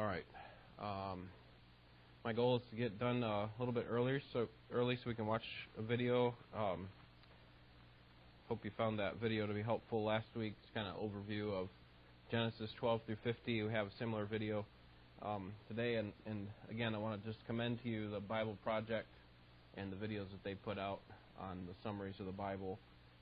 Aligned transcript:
All 0.00 0.06
right. 0.06 0.24
Um, 0.78 1.28
my 2.24 2.32
goal 2.32 2.56
is 2.56 2.62
to 2.70 2.76
get 2.76 2.98
done 2.98 3.22
uh, 3.22 3.26
a 3.26 3.50
little 3.58 3.74
bit 3.74 3.84
earlier, 3.90 4.22
so 4.32 4.48
early 4.72 4.96
so 4.96 5.02
we 5.04 5.14
can 5.14 5.26
watch 5.26 5.42
a 5.78 5.82
video. 5.82 6.34
Um, 6.56 6.88
hope 8.48 8.64
you 8.64 8.70
found 8.78 8.98
that 8.98 9.20
video 9.20 9.46
to 9.46 9.52
be 9.52 9.60
helpful. 9.60 10.02
Last 10.02 10.24
week's 10.34 10.56
kind 10.72 10.88
of 10.88 10.96
overview 10.96 11.52
of 11.52 11.68
Genesis 12.30 12.70
12 12.78 13.02
through 13.04 13.16
50. 13.24 13.62
We 13.62 13.72
have 13.74 13.88
a 13.88 13.90
similar 13.98 14.24
video 14.24 14.64
um, 15.20 15.52
today, 15.68 15.96
and, 15.96 16.14
and 16.24 16.46
again, 16.70 16.94
I 16.94 16.98
want 16.98 17.22
to 17.22 17.30
just 17.30 17.44
commend 17.46 17.82
to 17.82 17.90
you 17.90 18.08
the 18.08 18.20
Bible 18.20 18.56
Project 18.64 19.08
and 19.76 19.92
the 19.92 19.96
videos 19.96 20.30
that 20.30 20.42
they 20.42 20.54
put 20.54 20.78
out 20.78 21.00
on 21.38 21.66
the 21.66 21.74
summaries 21.82 22.14
of 22.20 22.24
the 22.24 22.32
Bible. 22.32 22.78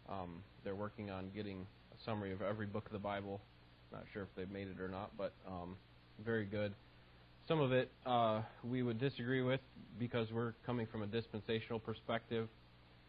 Um, 0.08 0.44
they're 0.62 0.76
working 0.76 1.10
on 1.10 1.32
getting 1.34 1.66
a 1.92 2.04
summary 2.04 2.32
of 2.32 2.40
every 2.40 2.66
book 2.66 2.86
of 2.86 2.92
the 2.92 3.00
Bible. 3.00 3.40
Not 3.90 4.04
sure 4.12 4.22
if 4.22 4.28
they've 4.36 4.48
made 4.48 4.68
it 4.68 4.80
or 4.80 4.88
not, 4.88 5.10
but 5.18 5.32
um, 5.44 5.74
very 6.24 6.44
good. 6.44 6.72
Some 7.46 7.60
of 7.60 7.72
it 7.72 7.90
uh, 8.06 8.42
we 8.62 8.82
would 8.82 9.00
disagree 9.00 9.42
with 9.42 9.60
because 9.98 10.30
we're 10.30 10.52
coming 10.66 10.86
from 10.90 11.02
a 11.02 11.06
dispensational 11.06 11.78
perspective, 11.78 12.48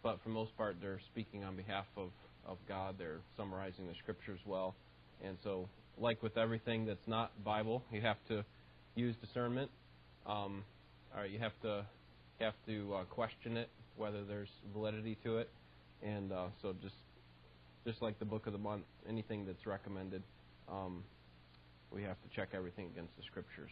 but 0.02 0.20
for 0.24 0.30
most 0.30 0.56
part, 0.58 0.78
they're 0.82 1.02
speaking 1.12 1.44
on 1.44 1.56
behalf 1.56 1.86
of, 1.98 2.10
of 2.46 2.58
God. 2.68 2.96
They're 2.98 3.20
summarizing 3.38 3.88
the 3.88 3.94
scriptures 4.02 4.40
well. 4.46 4.76
And 5.24 5.38
so, 5.44 5.68
like 5.98 6.24
with 6.24 6.38
everything 6.38 6.86
that's 6.86 7.08
not 7.08 7.32
Bible, 7.44 7.84
you 7.92 8.02
have 8.02 8.18
to 8.30 8.46
use 8.96 9.16
discernment. 9.22 9.70
Um, 10.26 10.64
right, 11.16 11.30
you 11.30 11.40
have 11.40 11.60
to 11.64 11.86
have 12.40 12.54
to 12.68 12.94
uh, 12.96 13.04
question 13.06 13.58
it 13.58 13.70
whether 13.98 14.24
there's 14.24 14.50
validity 14.74 15.18
to 15.26 15.40
it, 15.40 15.50
and 16.02 16.32
uh, 16.32 16.48
so 16.62 16.74
just 16.82 16.96
just 17.86 18.02
like 18.02 18.18
the 18.20 18.26
book 18.26 18.48
of 18.48 18.54
the 18.54 18.60
month, 18.60 18.84
anything 19.08 19.46
that's 19.46 19.66
recommended, 19.66 20.24
um, 20.72 21.04
we 21.94 22.04
have 22.04 22.18
to 22.22 22.36
check 22.36 22.50
everything 22.54 22.88
against 22.88 23.16
the 23.18 23.24
scriptures. 23.24 23.72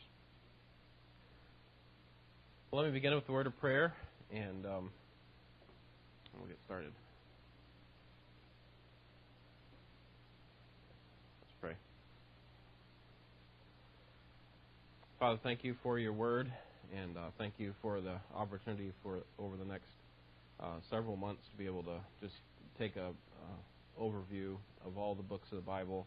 Well, 2.72 2.82
let 2.82 2.90
me 2.90 2.94
begin 2.94 3.16
with 3.16 3.26
the 3.26 3.32
word 3.32 3.48
of 3.48 3.58
prayer, 3.60 3.94
and 4.32 4.66
um, 4.66 4.90
we'll 6.38 6.48
get 6.48 6.58
started. 6.66 6.92
Let's 11.42 11.54
pray. 11.62 11.74
Father, 15.20 15.40
thank 15.44 15.64
you 15.64 15.76
for 15.82 15.98
your 15.98 16.14
word, 16.14 16.52
and 16.96 17.18
uh, 17.18 17.30
thank 17.38 17.54
you 17.58 17.74
for 17.82 18.02
the 18.02 18.16
opportunity 18.36 18.92
for 19.02 19.20
over 19.40 19.56
the 19.56 19.66
next 19.66 19.86
uh, 20.60 20.80
several 20.90 21.16
months 21.16 21.44
to 21.52 21.58
be 21.58 21.66
able 21.66 21.84
to 21.84 22.00
just 22.22 22.34
take 22.78 22.96
a 22.96 23.08
uh, 23.08 24.02
overview 24.02 24.56
of 24.86 24.98
all 24.98 25.16
the 25.16 25.24
books 25.24 25.48
of 25.52 25.56
the 25.56 25.64
Bible. 25.64 26.06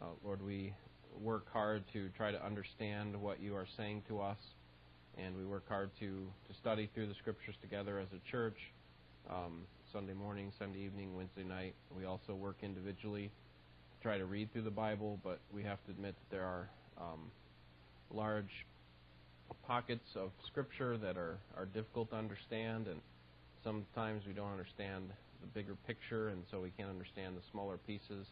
Uh, 0.00 0.06
Lord, 0.24 0.42
we 0.44 0.72
work 1.20 1.52
hard 1.52 1.84
to 1.92 2.08
try 2.16 2.32
to 2.32 2.44
understand 2.44 3.20
what 3.20 3.40
you 3.40 3.54
are 3.54 3.66
saying 3.76 4.02
to 4.08 4.20
us, 4.20 4.38
and 5.18 5.36
we 5.36 5.44
work 5.44 5.68
hard 5.68 5.90
to, 6.00 6.06
to 6.06 6.54
study 6.60 6.90
through 6.94 7.06
the 7.06 7.14
scriptures 7.14 7.54
together 7.60 7.98
as 7.98 8.08
a 8.12 8.30
church. 8.30 8.56
Um, 9.30 9.62
Sunday 9.92 10.14
morning, 10.14 10.50
Sunday 10.58 10.78
evening, 10.80 11.14
Wednesday 11.14 11.44
night. 11.44 11.74
We 11.94 12.06
also 12.06 12.34
work 12.34 12.56
individually 12.62 13.26
to 13.28 14.02
try 14.02 14.16
to 14.16 14.24
read 14.24 14.50
through 14.52 14.62
the 14.62 14.70
Bible, 14.70 15.20
but 15.22 15.38
we 15.52 15.62
have 15.64 15.84
to 15.84 15.90
admit 15.90 16.14
that 16.14 16.34
there 16.34 16.46
are 16.46 16.70
um, 16.98 17.30
large 18.10 18.66
pockets 19.66 20.08
of 20.16 20.30
Scripture 20.46 20.96
that 20.96 21.18
are, 21.18 21.38
are 21.56 21.66
difficult 21.66 22.10
to 22.10 22.16
understand, 22.16 22.86
and 22.86 23.00
sometimes 23.62 24.22
we 24.26 24.32
don't 24.32 24.50
understand 24.50 25.10
the 25.42 25.46
bigger 25.48 25.76
picture, 25.86 26.28
and 26.28 26.42
so 26.50 26.60
we 26.60 26.70
can't 26.70 26.88
understand 26.88 27.36
the 27.36 27.42
smaller 27.50 27.76
pieces. 27.76 28.26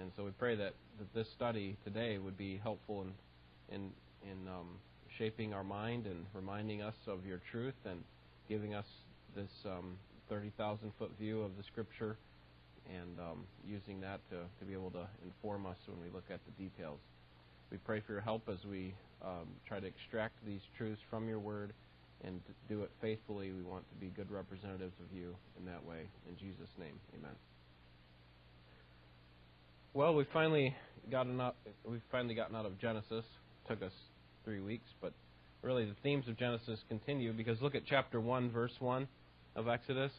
And 0.00 0.10
so 0.16 0.24
we 0.24 0.30
pray 0.32 0.56
that, 0.56 0.74
that 0.98 1.14
this 1.14 1.28
study 1.30 1.76
today 1.84 2.18
would 2.18 2.36
be 2.36 2.58
helpful 2.62 3.02
in 3.02 3.12
in, 3.68 3.90
in 4.22 4.48
um, 4.48 4.78
shaping 5.18 5.54
our 5.54 5.64
mind 5.64 6.06
and 6.06 6.26
reminding 6.34 6.82
us 6.82 6.94
of 7.06 7.24
your 7.26 7.40
truth 7.50 7.74
and 7.84 8.02
giving 8.48 8.74
us 8.74 8.86
this 9.36 9.50
um, 9.64 9.96
30,000 10.28 10.92
foot 10.98 11.10
view 11.18 11.42
of 11.42 11.56
the 11.56 11.62
Scripture 11.62 12.16
and 12.86 13.18
um, 13.18 13.44
using 13.66 14.00
that 14.00 14.20
to, 14.30 14.36
to 14.58 14.64
be 14.66 14.72
able 14.72 14.90
to 14.90 15.06
inform 15.24 15.66
us 15.66 15.76
when 15.86 16.00
we 16.00 16.12
look 16.12 16.24
at 16.30 16.40
the 16.44 16.62
details. 16.62 16.98
We 17.70 17.78
pray 17.78 18.00
for 18.00 18.12
your 18.12 18.20
help 18.20 18.48
as 18.48 18.58
we 18.68 18.94
um, 19.22 19.48
try 19.66 19.80
to 19.80 19.86
extract 19.86 20.34
these 20.46 20.60
truths 20.76 21.00
from 21.08 21.28
your 21.28 21.38
word 21.38 21.72
and 22.24 22.40
do 22.68 22.82
it 22.82 22.90
faithfully. 23.00 23.52
We 23.52 23.62
want 23.62 23.84
to 23.90 23.96
be 23.96 24.12
good 24.14 24.30
representatives 24.30 24.94
of 25.00 25.16
you 25.16 25.34
in 25.58 25.66
that 25.66 25.84
way. 25.84 26.08
In 26.28 26.36
Jesus' 26.36 26.70
name, 26.78 26.98
amen. 27.18 27.34
Well, 29.96 30.12
we 30.16 30.26
finally 30.32 30.74
gotten 31.08 31.40
out. 31.40 31.54
We've 31.88 32.02
finally 32.10 32.34
gotten 32.34 32.56
out 32.56 32.66
of 32.66 32.80
Genesis. 32.80 33.24
It 33.24 33.68
took 33.68 33.80
us 33.80 33.92
three 34.44 34.60
weeks, 34.60 34.88
but 35.00 35.12
really 35.62 35.84
the 35.84 35.94
themes 36.02 36.26
of 36.26 36.36
Genesis 36.36 36.80
continue 36.88 37.32
because 37.32 37.62
look 37.62 37.76
at 37.76 37.82
chapter 37.88 38.20
one, 38.20 38.50
verse 38.50 38.72
one 38.80 39.06
of 39.54 39.68
Exodus. 39.68 40.10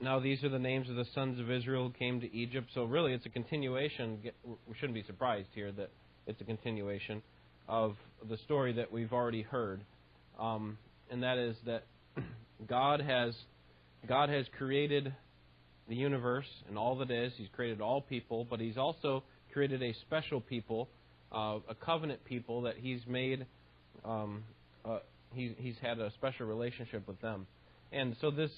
Now 0.00 0.18
these 0.18 0.42
are 0.42 0.48
the 0.48 0.58
names 0.58 0.90
of 0.90 0.96
the 0.96 1.04
sons 1.14 1.38
of 1.38 1.52
Israel 1.52 1.86
who 1.86 1.92
came 1.96 2.20
to 2.20 2.34
Egypt. 2.34 2.66
So 2.74 2.82
really, 2.82 3.12
it's 3.12 3.26
a 3.26 3.30
continuation. 3.30 4.18
We 4.44 4.74
shouldn't 4.74 4.94
be 4.94 5.04
surprised 5.04 5.50
here 5.54 5.70
that 5.70 5.90
it's 6.26 6.40
a 6.40 6.44
continuation 6.44 7.22
of 7.68 7.94
the 8.28 8.38
story 8.38 8.72
that 8.72 8.90
we've 8.90 9.12
already 9.12 9.42
heard, 9.42 9.82
um, 10.40 10.78
and 11.12 11.22
that 11.22 11.38
is 11.38 11.54
that 11.64 11.84
God 12.68 13.00
has 13.00 13.34
God 14.08 14.30
has 14.30 14.46
created 14.58 15.14
the 15.88 15.96
universe 15.96 16.46
and 16.68 16.78
all 16.78 16.96
that 16.98 17.10
is. 17.10 17.32
He's 17.36 17.48
created 17.54 17.80
all 17.80 18.00
people, 18.00 18.46
but 18.48 18.60
He's 18.60 18.76
also 18.76 19.22
created 19.52 19.82
a 19.82 19.94
special 20.06 20.40
people, 20.40 20.88
uh, 21.32 21.58
a 21.68 21.74
covenant 21.74 22.24
people 22.24 22.62
that 22.62 22.76
He's 22.78 23.00
made. 23.06 23.46
Um, 24.04 24.44
uh, 24.84 24.98
he, 25.34 25.54
He's 25.58 25.76
had 25.80 25.98
a 25.98 26.10
special 26.12 26.46
relationship 26.46 27.06
with 27.06 27.20
them, 27.20 27.46
and 27.92 28.16
so 28.20 28.30
this 28.30 28.50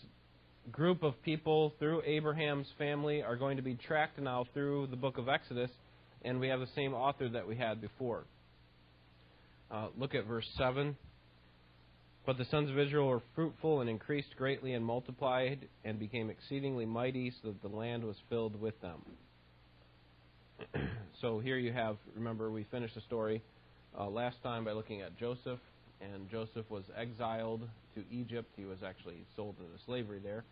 group 0.70 1.02
of 1.02 1.20
people 1.22 1.72
through 1.78 2.02
Abraham's 2.04 2.66
family 2.78 3.22
are 3.22 3.36
going 3.36 3.56
to 3.56 3.62
be 3.62 3.74
tracked 3.74 4.18
now 4.18 4.44
through 4.52 4.88
the 4.88 4.96
book 4.96 5.18
of 5.18 5.28
Exodus, 5.28 5.70
and 6.22 6.38
we 6.38 6.48
have 6.48 6.60
the 6.60 6.68
same 6.74 6.92
author 6.92 7.28
that 7.28 7.46
we 7.46 7.56
had 7.56 7.80
before. 7.80 8.24
Uh, 9.70 9.88
look 9.96 10.14
at 10.14 10.26
verse 10.26 10.46
7. 10.58 10.96
But 12.30 12.38
the 12.38 12.44
sons 12.44 12.70
of 12.70 12.78
Israel 12.78 13.08
were 13.08 13.22
fruitful 13.34 13.80
and 13.80 13.90
increased 13.90 14.36
greatly 14.36 14.74
and 14.74 14.84
multiplied 14.84 15.66
and 15.84 15.98
became 15.98 16.30
exceedingly 16.30 16.86
mighty, 16.86 17.32
so 17.32 17.48
that 17.48 17.60
the 17.60 17.76
land 17.76 18.04
was 18.04 18.14
filled 18.28 18.60
with 18.60 18.80
them. 18.80 19.02
so 21.20 21.40
here 21.40 21.58
you 21.58 21.72
have, 21.72 21.96
remember, 22.14 22.52
we 22.52 22.62
finished 22.70 22.94
the 22.94 23.00
story 23.00 23.42
uh, 23.98 24.08
last 24.08 24.40
time 24.44 24.64
by 24.64 24.70
looking 24.70 25.00
at 25.02 25.18
Joseph, 25.18 25.58
and 26.00 26.30
Joseph 26.30 26.70
was 26.70 26.84
exiled 26.96 27.62
to 27.96 28.04
Egypt. 28.12 28.48
He 28.56 28.64
was 28.64 28.78
actually 28.86 29.24
sold 29.34 29.56
into 29.58 29.84
slavery 29.84 30.20
there, 30.22 30.44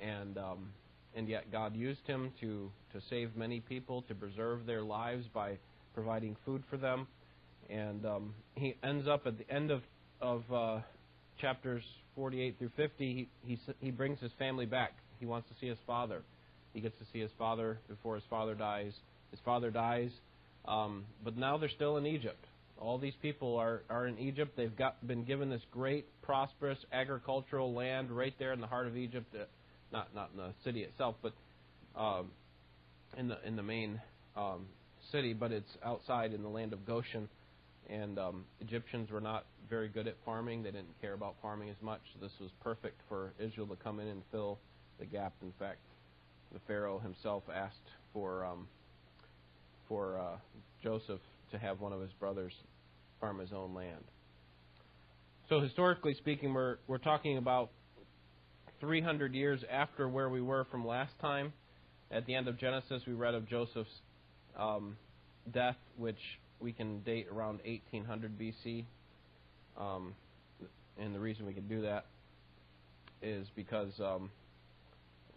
and 0.00 0.38
um, 0.38 0.72
and 1.14 1.28
yet 1.28 1.52
God 1.52 1.76
used 1.76 2.06
him 2.06 2.32
to 2.40 2.72
to 2.94 3.00
save 3.10 3.36
many 3.36 3.60
people, 3.60 4.00
to 4.08 4.14
preserve 4.14 4.64
their 4.64 4.80
lives 4.80 5.26
by 5.34 5.58
providing 5.92 6.34
food 6.46 6.62
for 6.70 6.78
them 6.78 7.06
and 7.68 8.06
um, 8.06 8.34
he 8.54 8.74
ends 8.82 9.06
up 9.06 9.26
at 9.26 9.36
the 9.36 9.48
end 9.50 9.70
of 9.70 9.82
of 10.20 10.42
uh, 10.52 10.80
chapters 11.40 11.82
48 12.14 12.58
through 12.58 12.70
50. 12.76 13.28
He, 13.44 13.48
he 13.48 13.58
he 13.80 13.90
brings 13.90 14.20
his 14.20 14.32
family 14.38 14.66
back. 14.66 14.92
He 15.18 15.26
wants 15.26 15.48
to 15.48 15.54
see 15.60 15.68
his 15.68 15.78
father. 15.86 16.22
He 16.72 16.80
gets 16.80 16.96
to 16.98 17.04
see 17.12 17.20
his 17.20 17.30
father 17.38 17.78
before 17.88 18.14
his 18.14 18.24
father 18.30 18.54
dies. 18.54 18.92
His 19.30 19.40
father 19.44 19.70
dies, 19.70 20.10
um, 20.66 21.04
but 21.24 21.36
now 21.36 21.56
they're 21.56 21.68
still 21.68 21.96
in 21.96 22.06
Egypt. 22.06 22.44
All 22.78 22.98
these 22.98 23.14
people 23.20 23.56
are, 23.56 23.82
are 23.90 24.06
in 24.06 24.18
Egypt. 24.18 24.56
They've 24.56 24.74
got 24.74 25.06
been 25.06 25.24
given 25.24 25.50
this 25.50 25.60
great, 25.70 26.06
prosperous 26.22 26.78
agricultural 26.92 27.74
land 27.74 28.10
right 28.10 28.34
there 28.38 28.52
in 28.52 28.60
the 28.60 28.66
heart 28.66 28.86
of 28.86 28.96
Egypt. 28.96 29.34
Uh, 29.34 29.44
not 29.92 30.14
not 30.14 30.30
in 30.32 30.38
the 30.38 30.52
city 30.64 30.82
itself, 30.82 31.16
but 31.22 31.32
um, 31.96 32.30
in 33.16 33.28
the 33.28 33.36
in 33.46 33.56
the 33.56 33.62
main 33.62 34.00
um, 34.36 34.66
city, 35.12 35.32
but 35.32 35.52
it's 35.52 35.70
outside 35.84 36.32
in 36.32 36.42
the 36.42 36.48
land 36.48 36.72
of 36.72 36.86
Goshen 36.86 37.28
and 37.90 38.18
um, 38.18 38.44
Egyptians 38.60 39.10
were 39.10 39.20
not 39.20 39.46
very 39.68 39.88
good 39.88 40.06
at 40.06 40.16
farming. 40.24 40.62
They 40.62 40.70
didn't 40.70 41.00
care 41.00 41.14
about 41.14 41.34
farming 41.42 41.70
as 41.70 41.76
much. 41.82 42.00
This 42.20 42.32
was 42.40 42.50
perfect 42.62 43.00
for 43.08 43.32
Israel 43.38 43.66
to 43.68 43.76
come 43.76 44.00
in 44.00 44.08
and 44.08 44.22
fill 44.30 44.58
the 44.98 45.06
gap. 45.06 45.32
In 45.42 45.52
fact, 45.58 45.78
the 46.52 46.60
Pharaoh 46.66 46.98
himself 46.98 47.42
asked 47.54 47.76
for 48.12 48.44
um, 48.44 48.68
for 49.88 50.18
uh, 50.18 50.36
Joseph 50.82 51.20
to 51.52 51.58
have 51.58 51.80
one 51.80 51.92
of 51.92 52.00
his 52.00 52.12
brothers 52.12 52.52
farm 53.20 53.38
his 53.38 53.52
own 53.52 53.74
land. 53.74 54.04
So 55.48 55.60
historically 55.60 56.14
speaking, 56.14 56.54
we're 56.54 56.76
we're 56.86 56.98
talking 56.98 57.38
about 57.38 57.70
300 58.80 59.34
years 59.34 59.60
after 59.70 60.08
where 60.08 60.28
we 60.28 60.40
were 60.40 60.64
from 60.70 60.86
last 60.86 61.12
time. 61.20 61.52
At 62.10 62.26
the 62.26 62.34
end 62.34 62.48
of 62.48 62.58
Genesis, 62.58 63.02
we 63.06 63.12
read 63.12 63.34
of 63.34 63.48
Joseph's 63.48 63.90
um, 64.58 64.96
death, 65.52 65.76
which 65.96 66.18
we 66.60 66.72
can 66.72 67.00
date 67.00 67.26
around 67.32 67.60
1800 67.64 68.38
BC. 68.38 68.84
Um, 69.78 70.14
and 70.98 71.14
the 71.14 71.20
reason 71.20 71.46
we 71.46 71.54
can 71.54 71.68
do 71.68 71.82
that 71.82 72.06
is 73.22 73.46
because 73.54 73.92
um, 74.00 74.30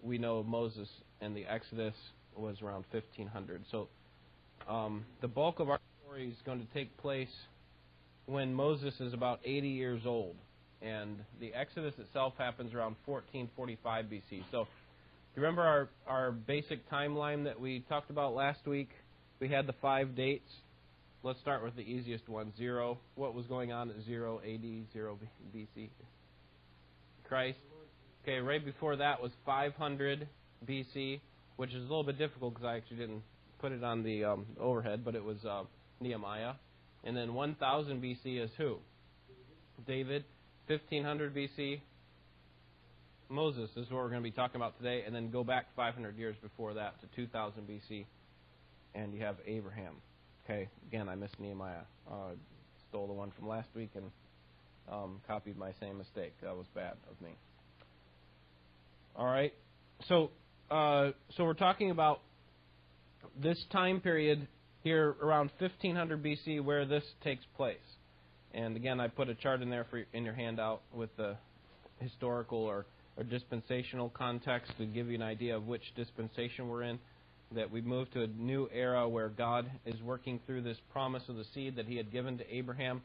we 0.01 0.17
know 0.17 0.43
Moses 0.43 0.87
and 1.21 1.35
the 1.35 1.45
Exodus 1.45 1.95
was 2.35 2.61
around 2.61 2.85
1500. 2.91 3.61
So 3.71 3.87
um, 4.67 5.05
the 5.21 5.27
bulk 5.27 5.59
of 5.59 5.69
our 5.69 5.79
story 6.03 6.27
is 6.27 6.37
going 6.45 6.59
to 6.59 6.73
take 6.73 6.95
place 6.97 7.29
when 8.25 8.53
Moses 8.53 8.93
is 8.99 9.13
about 9.13 9.39
80 9.43 9.69
years 9.69 10.01
old. 10.05 10.35
And 10.81 11.17
the 11.39 11.53
Exodus 11.53 11.93
itself 11.97 12.33
happens 12.37 12.73
around 12.73 12.95
1445 13.05 14.05
BC. 14.05 14.43
So, 14.51 14.67
you 15.35 15.41
remember 15.41 15.61
our, 15.61 15.89
our 16.05 16.31
basic 16.31 16.89
timeline 16.91 17.45
that 17.45 17.59
we 17.59 17.79
talked 17.89 18.09
about 18.09 18.35
last 18.35 18.67
week? 18.67 18.89
We 19.39 19.47
had 19.47 19.65
the 19.65 19.73
five 19.81 20.15
dates. 20.15 20.49
Let's 21.25 21.39
start 21.39 21.63
with 21.63 21.77
the 21.77 21.83
easiest 21.83 22.27
one 22.27 22.51
zero. 22.57 22.97
What 23.15 23.33
was 23.33 23.45
going 23.47 23.71
on 23.71 23.89
at 23.89 23.95
0 24.05 24.41
AD, 24.43 24.91
0 24.91 25.19
BC? 25.55 25.87
Christ. 27.29 27.59
Okay, 28.23 28.39
right 28.39 28.63
before 28.63 28.97
that 28.97 29.21
was 29.21 29.31
500 29.45 30.27
BC, 30.67 31.21
which 31.55 31.69
is 31.69 31.77
a 31.77 31.83
little 31.83 32.03
bit 32.03 32.17
difficult 32.17 32.55
because 32.55 32.65
I 32.65 32.75
actually 32.75 32.97
didn't 32.97 33.21
put 33.59 33.71
it 33.71 33.85
on 33.85 34.03
the 34.03 34.25
um, 34.25 34.45
overhead, 34.59 35.05
but 35.05 35.15
it 35.15 35.23
was 35.23 35.37
uh, 35.49 35.63
Nehemiah. 36.01 36.55
And 37.05 37.15
then 37.15 37.33
1000 37.33 38.03
BC 38.03 38.43
is 38.43 38.49
who? 38.57 38.79
David. 39.87 40.25
1500 40.67 41.33
BC, 41.33 41.79
Moses 43.29 43.69
this 43.75 43.85
is 43.85 43.91
what 43.91 44.03
we're 44.03 44.09
going 44.09 44.21
to 44.21 44.29
be 44.29 44.31
talking 44.31 44.57
about 44.57 44.77
today, 44.77 45.03
and 45.05 45.15
then 45.15 45.29
go 45.31 45.45
back 45.45 45.67
500 45.77 46.17
years 46.17 46.35
before 46.41 46.73
that 46.73 46.99
to 46.99 47.07
2000 47.15 47.63
BC, 47.63 48.05
and 48.93 49.13
you 49.13 49.21
have 49.21 49.37
Abraham. 49.47 49.95
Okay, 50.45 50.67
again, 50.87 51.07
I 51.07 51.15
missed 51.15 51.39
Nehemiah. 51.39 51.85
Uh, 52.09 52.31
stole 52.89 53.07
the 53.07 53.13
one 53.13 53.31
from 53.37 53.47
last 53.47 53.69
week 53.75 53.91
and 53.95 54.11
um, 54.91 55.21
copied 55.25 55.57
my 55.57 55.71
same 55.79 55.97
mistake. 55.97 56.33
That 56.41 56.55
was 56.55 56.65
bad 56.75 56.93
of 57.09 57.21
me. 57.21 57.31
All 59.15 59.25
right, 59.25 59.53
so 60.07 60.31
uh, 60.69 61.11
so 61.37 61.45
we're 61.45 61.53
talking 61.53 61.91
about 61.91 62.19
this 63.41 63.63
time 63.71 64.01
period 64.01 64.47
here 64.83 65.15
around 65.21 65.51
1500 65.59 66.23
BC 66.23 66.63
where 66.63 66.85
this 66.85 67.03
takes 67.23 67.45
place. 67.55 67.77
And 68.53 68.75
again, 68.75 68.99
I 68.99 69.07
put 69.07 69.29
a 69.29 69.35
chart 69.35 69.61
in 69.61 69.69
there 69.69 69.85
for 69.89 70.03
in 70.13 70.25
your 70.25 70.33
handout 70.33 70.81
with 70.93 71.15
the 71.15 71.37
historical 71.99 72.59
or, 72.59 72.85
or 73.17 73.23
dispensational 73.23 74.09
context 74.09 74.73
to 74.77 74.85
give 74.85 75.07
you 75.07 75.15
an 75.15 75.21
idea 75.21 75.55
of 75.55 75.67
which 75.67 75.83
dispensation 75.95 76.67
we're 76.67 76.83
in. 76.83 76.99
That 77.55 77.71
we've 77.71 77.85
moved 77.85 78.13
to 78.13 78.23
a 78.23 78.27
new 78.27 78.69
era 78.73 79.07
where 79.07 79.29
God 79.29 79.69
is 79.85 80.01
working 80.01 80.39
through 80.45 80.61
this 80.61 80.77
promise 80.91 81.23
of 81.29 81.35
the 81.35 81.45
seed 81.53 81.75
that 81.75 81.85
He 81.85 81.97
had 81.97 82.11
given 82.11 82.37
to 82.37 82.55
Abraham, 82.55 83.01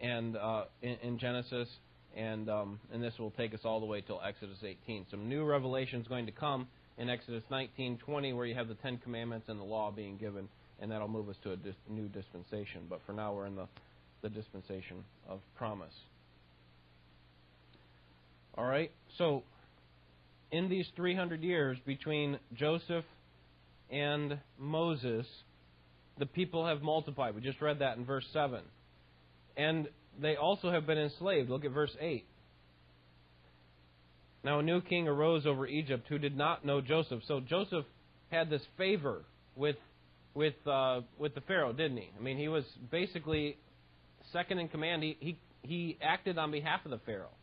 and 0.00 0.36
uh, 0.36 0.64
in, 0.82 0.96
in, 1.02 1.18
Genesis, 1.18 1.68
and 2.16 2.48
um, 2.48 2.78
and 2.92 3.02
this 3.02 3.14
will 3.18 3.32
take 3.32 3.54
us 3.54 3.60
all 3.64 3.80
the 3.80 3.86
way 3.86 4.00
till 4.00 4.20
Exodus 4.24 4.58
18. 4.62 5.06
Some 5.10 5.28
new 5.28 5.44
revelation 5.44 6.00
is 6.00 6.06
going 6.06 6.26
to 6.26 6.32
come 6.32 6.68
in 6.98 7.10
Exodus 7.10 7.42
19:20, 7.50 8.36
where 8.36 8.46
you 8.46 8.54
have 8.54 8.68
the 8.68 8.74
Ten 8.74 8.98
Commandments 8.98 9.48
and 9.48 9.58
the 9.58 9.64
law 9.64 9.90
being 9.90 10.16
given, 10.16 10.48
and 10.80 10.90
that'll 10.90 11.08
move 11.08 11.28
us 11.28 11.36
to 11.42 11.52
a 11.52 11.56
dis- 11.56 11.74
new 11.88 12.08
dispensation. 12.08 12.82
But 12.88 13.00
for 13.06 13.12
now, 13.12 13.34
we're 13.34 13.46
in 13.46 13.56
the 13.56 13.66
the 14.22 14.30
dispensation 14.30 15.04
of 15.28 15.40
promise. 15.56 15.94
All 18.56 18.64
right? 18.64 18.90
So, 19.18 19.42
in 20.50 20.68
these 20.68 20.86
300 20.96 21.42
years 21.42 21.78
between 21.84 22.38
Joseph 22.54 23.04
and 23.92 24.38
Moses, 24.58 25.26
the 26.18 26.26
people 26.26 26.66
have 26.66 26.82
multiplied. 26.82 27.34
We 27.34 27.40
just 27.40 27.60
read 27.60 27.80
that 27.80 27.96
in 27.96 28.04
verse 28.04 28.26
7. 28.32 28.60
And 29.56 29.88
they 30.20 30.36
also 30.36 30.70
have 30.70 30.86
been 30.86 30.98
enslaved. 30.98 31.50
Look 31.50 31.64
at 31.64 31.70
verse 31.70 31.94
8. 32.00 32.24
Now 34.44 34.58
a 34.58 34.62
new 34.62 34.80
king 34.80 35.06
arose 35.06 35.46
over 35.46 35.66
Egypt 35.66 36.06
who 36.08 36.18
did 36.18 36.36
not 36.36 36.64
know 36.64 36.80
Joseph. 36.80 37.22
So 37.28 37.40
Joseph 37.40 37.84
had 38.30 38.50
this 38.50 38.62
favor 38.76 39.22
with 39.54 39.76
with 40.34 40.54
uh, 40.66 41.02
with 41.18 41.34
the 41.34 41.42
Pharaoh, 41.42 41.72
didn't 41.72 41.98
he? 41.98 42.10
I 42.18 42.22
mean, 42.22 42.38
he 42.38 42.48
was 42.48 42.64
basically 42.90 43.58
second 44.32 44.58
in 44.58 44.68
command, 44.68 45.02
he, 45.02 45.16
he, 45.20 45.38
he 45.62 45.98
acted 46.02 46.38
on 46.38 46.50
behalf 46.50 46.80
of 46.84 46.90
the 46.90 47.00
Pharaoh. 47.04 47.34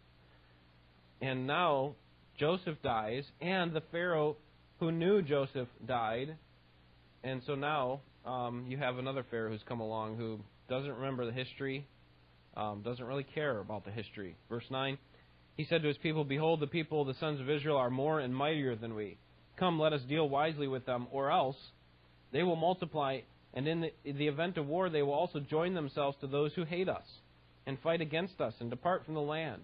And 1.22 1.48
now 1.48 1.96
Joseph 2.38 2.78
dies, 2.84 3.24
and 3.42 3.74
the 3.74 3.84
Pharaoh 3.92 4.38
who 4.80 4.92
knew 4.92 5.22
Joseph 5.22 5.68
died. 5.86 6.36
And 7.24 7.42
so 7.46 7.56
now 7.56 8.02
um, 8.26 8.66
you 8.68 8.78
have 8.78 8.98
another 8.98 9.26
Pharaoh 9.30 9.52
who's 9.52 9.64
come 9.68 9.80
along 9.80 10.18
who 10.18 10.40
doesn't 10.70 10.96
remember 10.96 11.26
the 11.26 11.32
history, 11.32 11.86
um, 12.56 12.82
doesn't 12.84 13.06
really 13.06 13.26
care 13.36 13.60
about 13.60 13.86
the 13.86 13.92
history. 13.92 14.36
Verse 14.50 14.66
9 14.70 14.98
He 15.58 15.66
said 15.66 15.82
to 15.82 15.88
his 15.88 15.98
people, 15.98 16.24
Behold, 16.24 16.60
the 16.60 16.68
people, 16.68 17.06
the 17.06 17.16
sons 17.20 17.40
of 17.40 17.50
Israel, 17.50 17.78
are 17.78 17.90
more 17.90 18.20
and 18.20 18.36
mightier 18.36 18.76
than 18.76 18.96
we. 18.96 19.18
Come, 19.58 19.80
let 19.80 19.94
us 19.94 20.02
deal 20.08 20.30
wisely 20.30 20.68
with 20.68 20.86
them, 20.86 21.08
or 21.12 21.32
else 21.32 21.58
they 22.32 22.44
will 22.44 22.56
multiply 22.56 23.20
and 23.54 23.68
in 23.68 23.82
the, 23.82 23.92
in 24.06 24.18
the 24.18 24.28
event 24.28 24.58
of 24.58 24.68
war, 24.68 24.90
they 24.90 25.02
will 25.02 25.14
also 25.14 25.40
join 25.40 25.74
themselves 25.74 26.18
to 26.22 26.28
those 26.28 26.54
who 26.54 26.66
hate 26.66 26.88
us 26.88 27.04
and 27.66 27.80
fight 27.80 28.02
against 28.02 28.40
us 28.40 28.54
and 28.60 28.70
depart 28.70 29.06
from 29.06 29.16
the 29.16 29.22
land. 29.22 29.64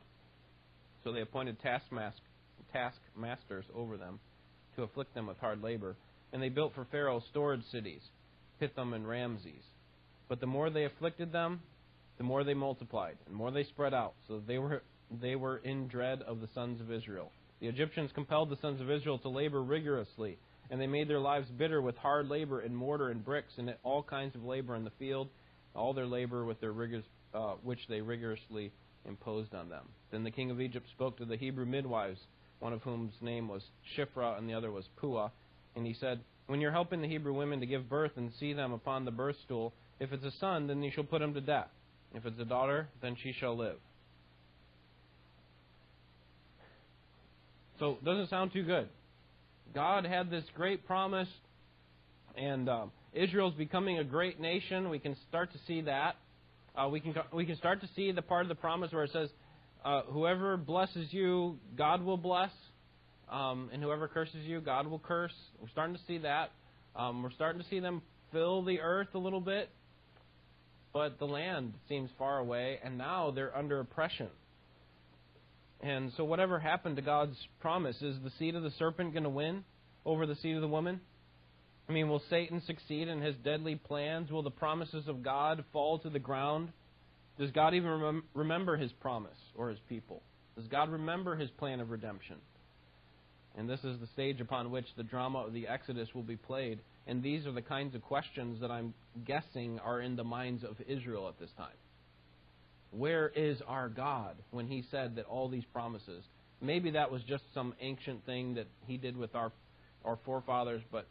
So 1.04 1.12
they 1.12 1.22
appointed 1.22 1.58
taskmasters 1.62 3.66
over 3.76 3.98
them 3.98 4.20
to 4.76 4.84
afflict 4.84 5.14
them 5.14 5.28
with 5.28 5.38
hard 5.38 5.62
labor. 5.62 5.96
And 6.34 6.42
they 6.42 6.50
built 6.50 6.74
for 6.74 6.86
Pharaoh 6.92 7.24
storage 7.30 7.64
cities, 7.72 8.02
Pithom 8.60 8.94
and 8.94 9.08
Ramses. 9.08 9.64
But 10.28 10.40
the 10.40 10.48
more 10.48 10.70
they 10.70 10.86
afflicted 10.86 11.32
them, 11.32 11.62
the 12.18 12.24
more 12.24 12.44
they 12.44 12.54
multiplied, 12.54 13.18
and 13.28 13.36
more 13.36 13.52
they 13.52 13.64
spread 13.64 13.94
out, 13.94 14.14
so 14.28 14.36
that 14.36 14.48
they 14.48 14.58
were, 14.58 14.84
they 15.22 15.36
were 15.36 15.58
in 15.58 15.88
dread 15.88 16.22
of 16.24 16.42
the 16.42 16.50
sons 16.54 16.82
of 16.82 16.92
Israel. 16.92 17.32
The 17.62 17.68
Egyptians 17.68 18.12
compelled 18.14 18.50
the 18.50 18.58
sons 18.62 18.82
of 18.82 18.90
Israel 18.92 19.18
to 19.20 19.30
labor 19.30 19.62
rigorously 19.62 20.38
and 20.70 20.82
they 20.82 20.88
made 20.88 21.08
their 21.08 21.20
lives 21.20 21.48
bitter 21.58 21.82
with 21.82 21.96
hard 21.98 22.28
labor 22.28 22.62
in 22.62 22.74
mortar 22.74 23.10
and 23.10 23.24
bricks 23.24 23.54
and 23.58 23.74
all 23.84 24.04
kinds 24.04 24.36
of 24.36 24.44
labor 24.44 24.76
in 24.76 24.84
the 24.84 24.92
field, 24.98 25.30
all 25.76 25.94
their 25.94 26.08
labor 26.08 26.46
with 26.46 26.60
their 26.60 26.72
rigors, 26.72 27.04
uh, 27.34 27.54
which 27.64 27.80
they 27.88 28.02
rigorously 28.02 28.72
imposed 29.08 29.54
on 29.54 29.70
them. 29.70 29.86
Then 30.12 30.24
the 30.24 30.32
king 30.32 30.50
of 30.50 30.60
Egypt 30.60 30.88
spoke 30.90 31.18
to 31.18 31.26
the 31.26 31.38
Hebrew 31.38 31.66
midwives, 31.66 32.20
one 32.60 32.74
of 32.74 32.82
whom's 32.82 33.14
name 33.22 33.48
was 33.48 33.62
Shiphrah 33.96 34.38
and 34.38 34.50
the 34.50 34.54
other 34.54 34.72
was 34.72 34.86
Puah, 34.98 35.30
and 35.76 35.86
he 35.86 35.94
said, 35.94 36.20
When 36.48 36.62
you're 36.62 36.72
helping 36.72 37.02
the 37.02 37.08
Hebrew 37.08 37.34
women 37.34 37.60
to 37.60 37.66
give 37.66 37.90
birth 37.90 38.12
and 38.16 38.32
see 38.40 38.54
them 38.54 38.72
upon 38.72 39.06
the 39.06 39.12
birth 39.12 39.36
stool, 39.46 39.74
if 40.00 40.12
it's 40.12 40.24
a 40.24 40.32
son, 40.40 40.68
then 40.68 40.84
you 40.84 40.92
shall 40.94 41.04
put 41.04 41.22
him 41.22 41.34
to 41.34 41.42
death. 41.42 41.70
If 42.14 42.26
it's 42.26 42.40
a 42.40 42.46
daughter, 42.46 42.88
then 43.02 43.18
she 43.22 43.34
shall 43.34 43.58
live. 43.58 43.78
So, 47.80 47.98
doesn't 48.06 48.30
sound 48.30 48.54
too 48.54 48.64
good. 48.64 48.88
God 49.74 50.06
had 50.06 50.32
this 50.32 50.46
great 50.56 50.88
promise, 50.88 51.28
and 52.38 52.70
um, 52.70 52.92
Israel's 53.14 53.54
becoming 53.54 54.00
a 54.00 54.04
great 54.04 54.40
nation. 54.40 54.90
We 54.90 55.00
can 55.00 55.18
start 55.28 55.52
to 55.52 55.60
see 55.68 55.82
that. 55.82 56.16
Uh, 56.76 56.88
we 56.90 57.00
can 57.00 57.14
we 57.34 57.46
can 57.46 57.58
start 57.58 57.82
to 57.82 57.90
see 57.96 58.12
the 58.12 58.22
part 58.22 58.44
of 58.44 58.50
the 58.50 58.56
promise 58.56 58.92
where 58.92 59.04
it 59.04 59.12
says, 59.12 59.30
uh, 59.86 60.02
"Whoever 60.04 60.58
blesses 60.58 61.08
you, 61.12 61.58
God 61.78 62.04
will 62.04 62.18
bless, 62.18 62.52
um, 63.30 63.70
and 63.72 63.82
whoever 63.82 64.08
curses 64.08 64.46
you, 64.46 64.60
God 64.60 64.88
will 64.88 65.00
curse." 65.00 65.34
We're 65.62 65.70
starting 65.70 65.96
to 65.96 66.02
see 66.08 66.18
that. 66.20 66.52
Um, 66.96 67.24
we're 67.24 67.32
starting 67.32 67.62
to 67.62 67.68
see 67.70 67.80
them 67.80 68.02
fill 68.32 68.64
the 68.64 68.82
earth 68.82 69.10
a 69.14 69.18
little 69.18 69.40
bit, 69.40 69.70
but 70.92 71.20
the 71.20 71.26
land 71.26 71.74
seems 71.88 72.10
far 72.18 72.40
away, 72.40 72.80
and 72.84 72.98
now 72.98 73.32
they're 73.32 73.56
under 73.56 73.80
oppression. 73.80 74.30
And 75.82 76.12
so, 76.18 76.24
whatever 76.24 76.60
happened 76.60 76.96
to 76.96 77.02
God's 77.02 77.38
promise, 77.60 78.02
is 78.02 78.16
the 78.24 78.32
seed 78.40 78.56
of 78.56 78.64
the 78.64 78.72
serpent 78.80 79.14
going 79.14 79.24
to 79.24 79.30
win 79.30 79.64
over 80.06 80.26
the 80.26 80.36
seed 80.36 80.56
of 80.56 80.62
the 80.62 80.68
woman? 80.68 81.00
I 81.88 81.92
mean, 81.92 82.10
will 82.10 82.24
Satan 82.30 82.62
succeed 82.66 83.08
in 83.08 83.22
his 83.22 83.36
deadly 83.44 83.76
plans? 83.76 84.32
Will 84.32 84.42
the 84.42 84.50
promises 84.50 85.08
of 85.08 85.22
God 85.22 85.64
fall 85.72 86.00
to 86.00 86.10
the 86.10 86.20
ground? 86.20 86.70
Does 87.38 87.52
God 87.52 87.74
even 87.74 87.90
rem- 88.02 88.24
remember 88.34 88.78
his 88.78 88.92
promise 88.94 89.38
or 89.56 89.70
his 89.70 89.80
people? 89.90 90.22
Does 90.56 90.68
God 90.68 90.90
remember 90.90 91.36
his 91.36 91.50
plan 91.52 91.80
of 91.80 91.90
redemption? 91.90 92.38
And 93.58 93.70
this 93.70 93.84
is 93.84 94.00
the 94.00 94.08
stage 94.08 94.42
upon 94.42 94.72
which 94.72 94.86
the 94.98 95.04
drama 95.04 95.40
of 95.40 95.54
the 95.54 95.68
Exodus 95.68 96.10
will 96.14 96.24
be 96.24 96.36
played. 96.36 96.80
And 97.08 97.22
these 97.22 97.46
are 97.46 97.52
the 97.52 97.62
kinds 97.62 97.96
of 97.96 98.02
questions 98.02 98.60
that 98.62 98.72
I'm 98.72 98.94
guessing 99.26 99.80
are 99.80 100.02
in 100.02 100.16
the 100.16 100.24
minds 100.24 100.64
of 100.64 100.76
Israel 100.88 101.28
at 101.28 101.40
this 101.40 101.52
time. 101.58 101.76
Where 102.92 103.30
is 103.30 103.58
our 103.68 103.90
God 103.90 104.36
when 104.52 104.68
he 104.68 104.84
said 104.90 105.16
that 105.18 105.26
all 105.26 105.50
these 105.50 105.66
promises? 105.74 106.24
Maybe 106.62 106.92
that 106.92 107.12
was 107.12 107.22
just 107.24 107.44
some 107.54 107.74
ancient 107.82 108.26
thing 108.26 108.56
that 108.56 108.68
he 108.88 108.98
did 108.98 109.18
with 109.18 109.36
our, 109.36 109.52
our 110.04 110.18
forefathers, 110.26 110.82
but 110.92 111.06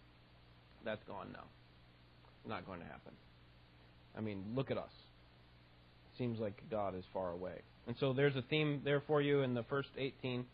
that's 0.84 1.04
gone 1.04 1.28
now. 1.32 1.44
Not 2.46 2.66
going 2.66 2.80
to 2.80 2.86
happen. 2.86 3.12
I 4.16 4.20
mean, 4.20 4.52
look 4.54 4.70
at 4.70 4.78
us. 4.78 4.90
Seems 6.18 6.38
like 6.38 6.62
God 6.70 6.96
is 6.96 7.04
far 7.12 7.30
away. 7.30 7.60
And 7.86 7.96
so 7.98 8.12
there's 8.12 8.36
a 8.36 8.42
theme 8.42 8.80
there 8.84 9.02
for 9.06 9.20
you 9.20 9.42
in 9.42 9.54
the 9.54 9.64
first 9.64 9.88
18 9.98 10.44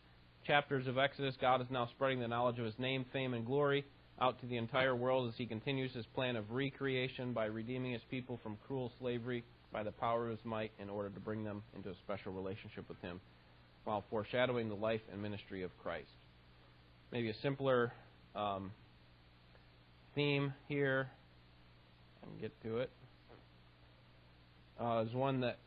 chapters 0.45 0.87
of 0.87 0.97
Exodus. 0.97 1.35
God 1.39 1.61
is 1.61 1.67
now 1.69 1.87
spreading 1.95 2.19
the 2.19 2.27
knowledge 2.27 2.59
of 2.59 2.65
his 2.65 2.77
name, 2.79 3.05
fame, 3.13 3.33
and 3.33 3.45
glory 3.45 3.85
out 4.19 4.39
to 4.41 4.47
the 4.47 4.57
entire 4.57 4.95
world 4.95 5.27
as 5.27 5.33
he 5.37 5.45
continues 5.45 5.93
his 5.93 6.05
plan 6.13 6.35
of 6.35 6.51
recreation 6.51 7.33
by 7.33 7.45
redeeming 7.45 7.93
his 7.93 8.01
people 8.09 8.39
from 8.43 8.57
cruel 8.67 8.91
slavery 8.99 9.43
by 9.71 9.83
the 9.83 9.91
power 9.91 10.25
of 10.25 10.31
his 10.31 10.45
might 10.45 10.71
in 10.79 10.89
order 10.89 11.09
to 11.09 11.19
bring 11.19 11.43
them 11.43 11.63
into 11.75 11.89
a 11.89 11.95
special 12.05 12.31
relationship 12.33 12.87
with 12.89 12.99
him 13.01 13.19
while 13.83 14.03
foreshadowing 14.09 14.69
the 14.69 14.75
life 14.75 15.01
and 15.11 15.21
ministry 15.21 15.63
of 15.63 15.71
Christ. 15.81 16.09
Maybe 17.11 17.29
a 17.29 17.35
simpler 17.41 17.93
um, 18.35 18.71
theme 20.13 20.53
here. 20.67 21.09
and 22.23 22.39
get 22.39 22.51
to 22.63 22.77
it. 22.77 22.91
Uh, 24.81 25.03
is 25.07 25.13
one 25.13 25.41
that 25.41 25.57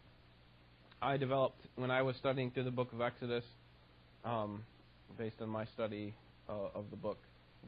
I 1.01 1.17
developed 1.17 1.61
when 1.77 1.91
I 1.91 2.03
was 2.03 2.17
studying 2.17 2.51
through 2.51 2.65
the 2.65 2.71
book 2.71 2.93
of 2.93 3.01
Exodus, 3.01 3.45
um, 4.25 4.63
based 5.19 5.37
on 5.41 5.49
my 5.49 5.67
study 5.75 6.15
uh, 6.49 6.69
of 6.75 6.87
the 6.91 6.97
book. 6.97 7.19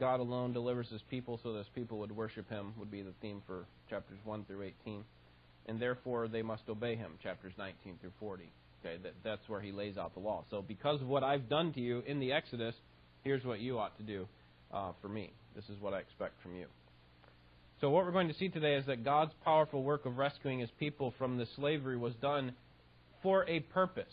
God 0.01 0.21
alone 0.21 0.53
delivers 0.53 0.89
his 0.89 1.01
people 1.11 1.41
so 1.43 1.53
that 1.53 1.59
his 1.59 1.69
people 1.75 1.99
would 1.99 2.13
worship 2.13 2.49
him, 2.51 2.75
would 2.79 2.91
be 2.91 3.03
the 3.03 3.15
theme 3.23 3.43
for 3.47 3.65
chapters 3.89 4.19
1 4.25 4.45
through 4.45 4.63
18. 4.85 5.05
And 5.67 5.81
therefore 5.81 6.29
they 6.29 6.43
must 6.43 6.63
obey 6.69 6.97
him, 6.97 7.13
chapters 7.23 7.53
19 7.59 7.99
through 8.01 8.13
40. 8.21 8.45
Okay, 8.85 8.97
that, 9.03 9.15
that's 9.25 9.49
where 9.49 9.61
he 9.61 9.73
lays 9.73 9.97
out 9.97 10.15
the 10.15 10.21
law. 10.21 10.45
So 10.51 10.63
because 10.63 11.01
of 11.01 11.09
what 11.09 11.23
I've 11.23 11.49
done 11.49 11.73
to 11.73 11.81
you 11.81 12.03
in 12.07 12.21
the 12.21 12.33
Exodus, 12.33 12.75
here's 13.25 13.45
what 13.45 13.61
you 13.61 13.79
ought 13.79 13.97
to 13.97 14.03
do 14.03 14.27
uh, 14.73 14.93
for 15.01 15.09
me. 15.09 15.33
This 15.55 15.65
is 15.65 15.81
what 15.81 15.95
I 15.95 16.01
expect 16.01 16.35
from 16.43 16.57
you. 16.57 16.67
So 17.81 17.91
what 17.91 18.07
we're 18.07 18.13
going 18.13 18.29
to 18.29 18.35
see 18.35 18.49
today 18.49 18.75
is 18.75 18.87
that 18.87 19.05
God's 19.05 19.33
powerful 19.45 19.83
work 19.83 20.07
of 20.07 20.17
rescuing 20.17 20.61
his 20.61 20.71
people 20.79 21.13
from 21.19 21.37
the 21.37 21.47
slavery 21.57 21.97
was 21.99 22.15
done 22.23 22.53
for 23.23 23.47
a 23.49 23.61
purpose. 23.61 24.05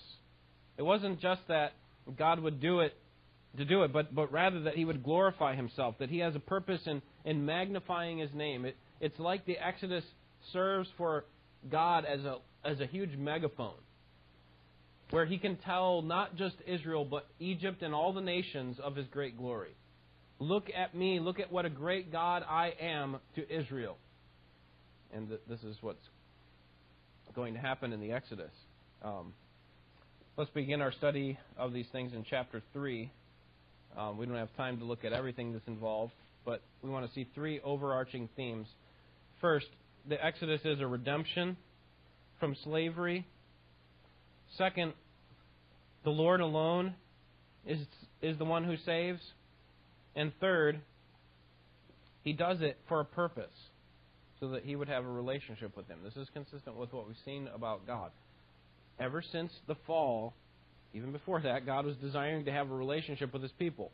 It 0.77 0.81
wasn't 0.81 1.21
just 1.21 1.41
that 1.47 1.71
God 2.17 2.41
would 2.41 2.59
do 2.59 2.81
it 2.81 2.93
to 3.57 3.63
do 3.63 3.83
it, 3.83 3.93
but, 3.93 4.13
but 4.13 4.31
rather 4.33 4.61
that 4.63 4.75
he 4.75 4.83
would 4.83 5.03
glorify 5.03 5.55
himself, 5.55 5.95
that 5.99 6.09
he 6.09 6.19
has 6.19 6.35
a 6.35 6.39
purpose 6.39 6.81
in, 6.87 7.01
in 7.23 7.45
magnifying 7.45 8.17
his 8.17 8.33
name. 8.33 8.65
It, 8.65 8.75
it's 8.99 9.17
like 9.19 9.45
the 9.45 9.57
Exodus 9.57 10.03
serves 10.51 10.89
for 10.97 11.23
God 11.71 12.03
as 12.03 12.21
a, 12.25 12.37
as 12.65 12.81
a 12.81 12.85
huge 12.85 13.15
megaphone, 13.15 13.75
where 15.11 15.25
he 15.25 15.37
can 15.37 15.55
tell 15.57 16.01
not 16.01 16.35
just 16.35 16.55
Israel, 16.67 17.05
but 17.05 17.27
Egypt 17.39 17.81
and 17.81 17.93
all 17.93 18.11
the 18.11 18.21
nations 18.21 18.77
of 18.83 18.95
his 18.95 19.05
great 19.07 19.37
glory. 19.37 19.75
Look 20.39 20.69
at 20.75 20.95
me, 20.95 21.19
look 21.19 21.39
at 21.39 21.51
what 21.51 21.65
a 21.65 21.69
great 21.69 22.11
God 22.11 22.43
I 22.47 22.73
am 22.79 23.17
to 23.35 23.49
Israel. 23.49 23.97
And 25.13 25.29
th- 25.29 25.41
this 25.47 25.61
is 25.63 25.77
what's 25.81 26.05
going 27.35 27.53
to 27.53 27.59
happen 27.59 27.93
in 27.93 27.99
the 27.99 28.11
Exodus. 28.11 28.51
Um, 29.03 29.33
let's 30.37 30.49
begin 30.51 30.81
our 30.81 30.91
study 30.91 31.37
of 31.57 31.73
these 31.73 31.87
things 31.91 32.13
in 32.13 32.25
chapter 32.29 32.61
3. 32.73 33.11
Um, 33.97 34.17
we 34.17 34.25
don't 34.25 34.35
have 34.35 34.55
time 34.57 34.79
to 34.79 34.85
look 34.85 35.05
at 35.05 35.13
everything 35.13 35.53
that's 35.53 35.67
involved, 35.67 36.13
but 36.45 36.61
we 36.81 36.89
want 36.89 37.07
to 37.07 37.13
see 37.13 37.27
three 37.35 37.59
overarching 37.63 38.27
themes. 38.35 38.67
First, 39.39 39.67
the 40.07 40.23
Exodus 40.23 40.61
is 40.65 40.79
a 40.79 40.87
redemption 40.87 41.57
from 42.39 42.55
slavery. 42.63 43.25
Second, 44.57 44.93
the 46.03 46.09
Lord 46.09 46.41
alone 46.41 46.95
is, 47.65 47.79
is 48.21 48.37
the 48.37 48.45
one 48.45 48.63
who 48.63 48.75
saves. 48.85 49.21
And 50.15 50.31
third, 50.39 50.81
he 52.23 52.33
does 52.33 52.61
it 52.61 52.77
for 52.87 52.99
a 52.99 53.05
purpose, 53.05 53.53
so 54.39 54.49
that 54.49 54.63
he 54.63 54.75
would 54.75 54.89
have 54.89 55.05
a 55.05 55.11
relationship 55.11 55.75
with 55.75 55.87
him. 55.87 55.99
This 56.03 56.15
is 56.15 56.27
consistent 56.33 56.75
with 56.75 56.93
what 56.93 57.07
we've 57.07 57.15
seen 57.25 57.47
about 57.53 57.87
God. 57.87 58.11
Ever 58.99 59.23
since 59.31 59.51
the 59.67 59.75
fall, 59.87 60.33
even 60.93 61.11
before 61.11 61.41
that, 61.41 61.65
God 61.65 61.85
was 61.85 61.95
desiring 61.97 62.45
to 62.45 62.51
have 62.51 62.69
a 62.69 62.75
relationship 62.75 63.33
with 63.33 63.41
his 63.41 63.51
people. 63.53 63.91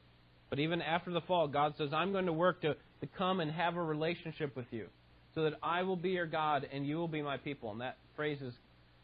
But 0.50 0.60
even 0.60 0.82
after 0.82 1.12
the 1.12 1.22
fall, 1.22 1.48
God 1.48 1.76
says, 1.78 1.90
I'm 1.94 2.12
going 2.12 2.26
to 2.26 2.34
work 2.34 2.62
to, 2.62 2.74
to 2.74 3.08
come 3.18 3.40
and 3.40 3.52
have 3.52 3.76
a 3.76 3.84
relationship 3.84 4.56
with 4.56 4.66
you 4.72 4.88
so 5.36 5.44
that 5.44 5.54
I 5.62 5.84
will 5.84 5.96
be 5.96 6.10
your 6.10 6.26
God 6.26 6.68
and 6.72 6.86
you 6.86 6.98
will 6.98 7.08
be 7.08 7.22
my 7.22 7.38
people. 7.38 7.72
And 7.72 7.82
that 7.82 7.98
phrase 8.16 8.40
is, 8.42 8.54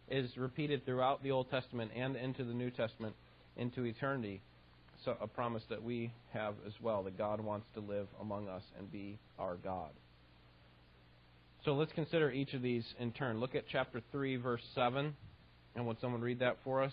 is 0.10 0.36
repeated 0.38 0.86
throughout 0.86 1.24
the 1.24 1.32
Old 1.32 1.50
Testament 1.50 1.92
and 1.96 2.16
into 2.16 2.44
the 2.44 2.54
New 2.54 2.72
Testament 2.72 3.16
into 3.58 3.84
eternity. 3.84 4.42
So 5.06 5.16
a 5.22 5.28
promise 5.28 5.62
that 5.70 5.84
we 5.84 6.12
have 6.34 6.56
as 6.66 6.74
well, 6.82 7.04
that 7.04 7.16
God 7.16 7.40
wants 7.40 7.68
to 7.76 7.80
live 7.80 8.08
among 8.20 8.50
us 8.50 8.64
and 8.80 8.92
be 8.92 9.20
our 9.38 9.56
God. 9.56 9.92
So 11.64 11.76
let's 11.76 11.92
consider 11.94 12.32
each 12.32 12.56
of 12.56 12.64
these 12.64 12.84
in 13.00 13.12
turn. 13.12 13.40
Look 13.40 13.54
at 13.54 13.66
chapter 13.72 14.02
3, 14.12 14.38
verse 14.38 14.64
7. 14.74 15.16
And 15.76 15.86
would 15.86 16.02
someone 16.02 16.22
read 16.22 16.40
that 16.40 16.58
for 16.64 16.82
us? 16.82 16.92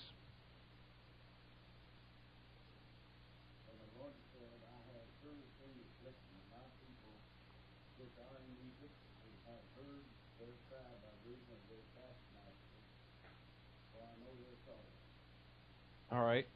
All 16.11 16.23
right. 16.23 16.47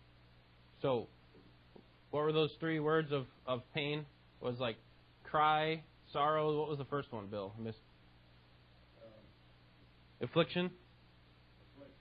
So, 0.82 1.08
what 2.16 2.24
were 2.24 2.32
those 2.32 2.50
three 2.58 2.80
words 2.80 3.12
of, 3.12 3.26
of 3.46 3.60
pain? 3.74 4.06
Was 4.40 4.56
like 4.58 4.76
cry, 5.22 5.82
sorrow. 6.14 6.58
What 6.58 6.70
was 6.70 6.78
the 6.78 6.86
first 6.86 7.12
one, 7.12 7.26
Bill? 7.26 7.52
I 7.58 7.62
missed. 7.62 7.78
Affliction. 10.22 10.70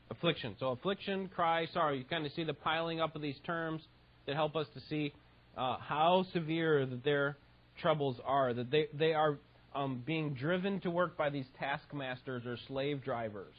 Affliction. 0.10 0.55
So 0.57 0.69
affliction, 0.69 1.29
cry, 1.36 1.67
sorrow. 1.74 1.93
You 1.93 2.05
kind 2.05 2.25
of 2.25 2.31
see 2.31 2.45
the 2.45 2.53
piling 2.53 3.01
up 3.01 3.13
of 3.17 3.22
these 3.22 3.36
terms 3.45 3.81
that 4.25 4.36
help 4.36 4.55
us 4.55 4.67
to 4.74 4.79
see 4.89 5.12
uh, 5.57 5.77
how 5.79 6.25
severe 6.31 6.86
that 6.86 7.03
their 7.03 7.36
troubles 7.81 8.15
are. 8.25 8.53
That 8.53 8.72
they 8.72 8.88
they 8.98 9.13
are 9.13 9.38
um, 9.75 10.01
being 10.05 10.34
driven 10.34 10.79
to 10.81 10.89
work 10.89 11.17
by 11.17 11.29
these 11.29 11.45
taskmasters 11.60 12.45
or 12.45 12.57
slave 12.69 13.03
drivers. 13.03 13.55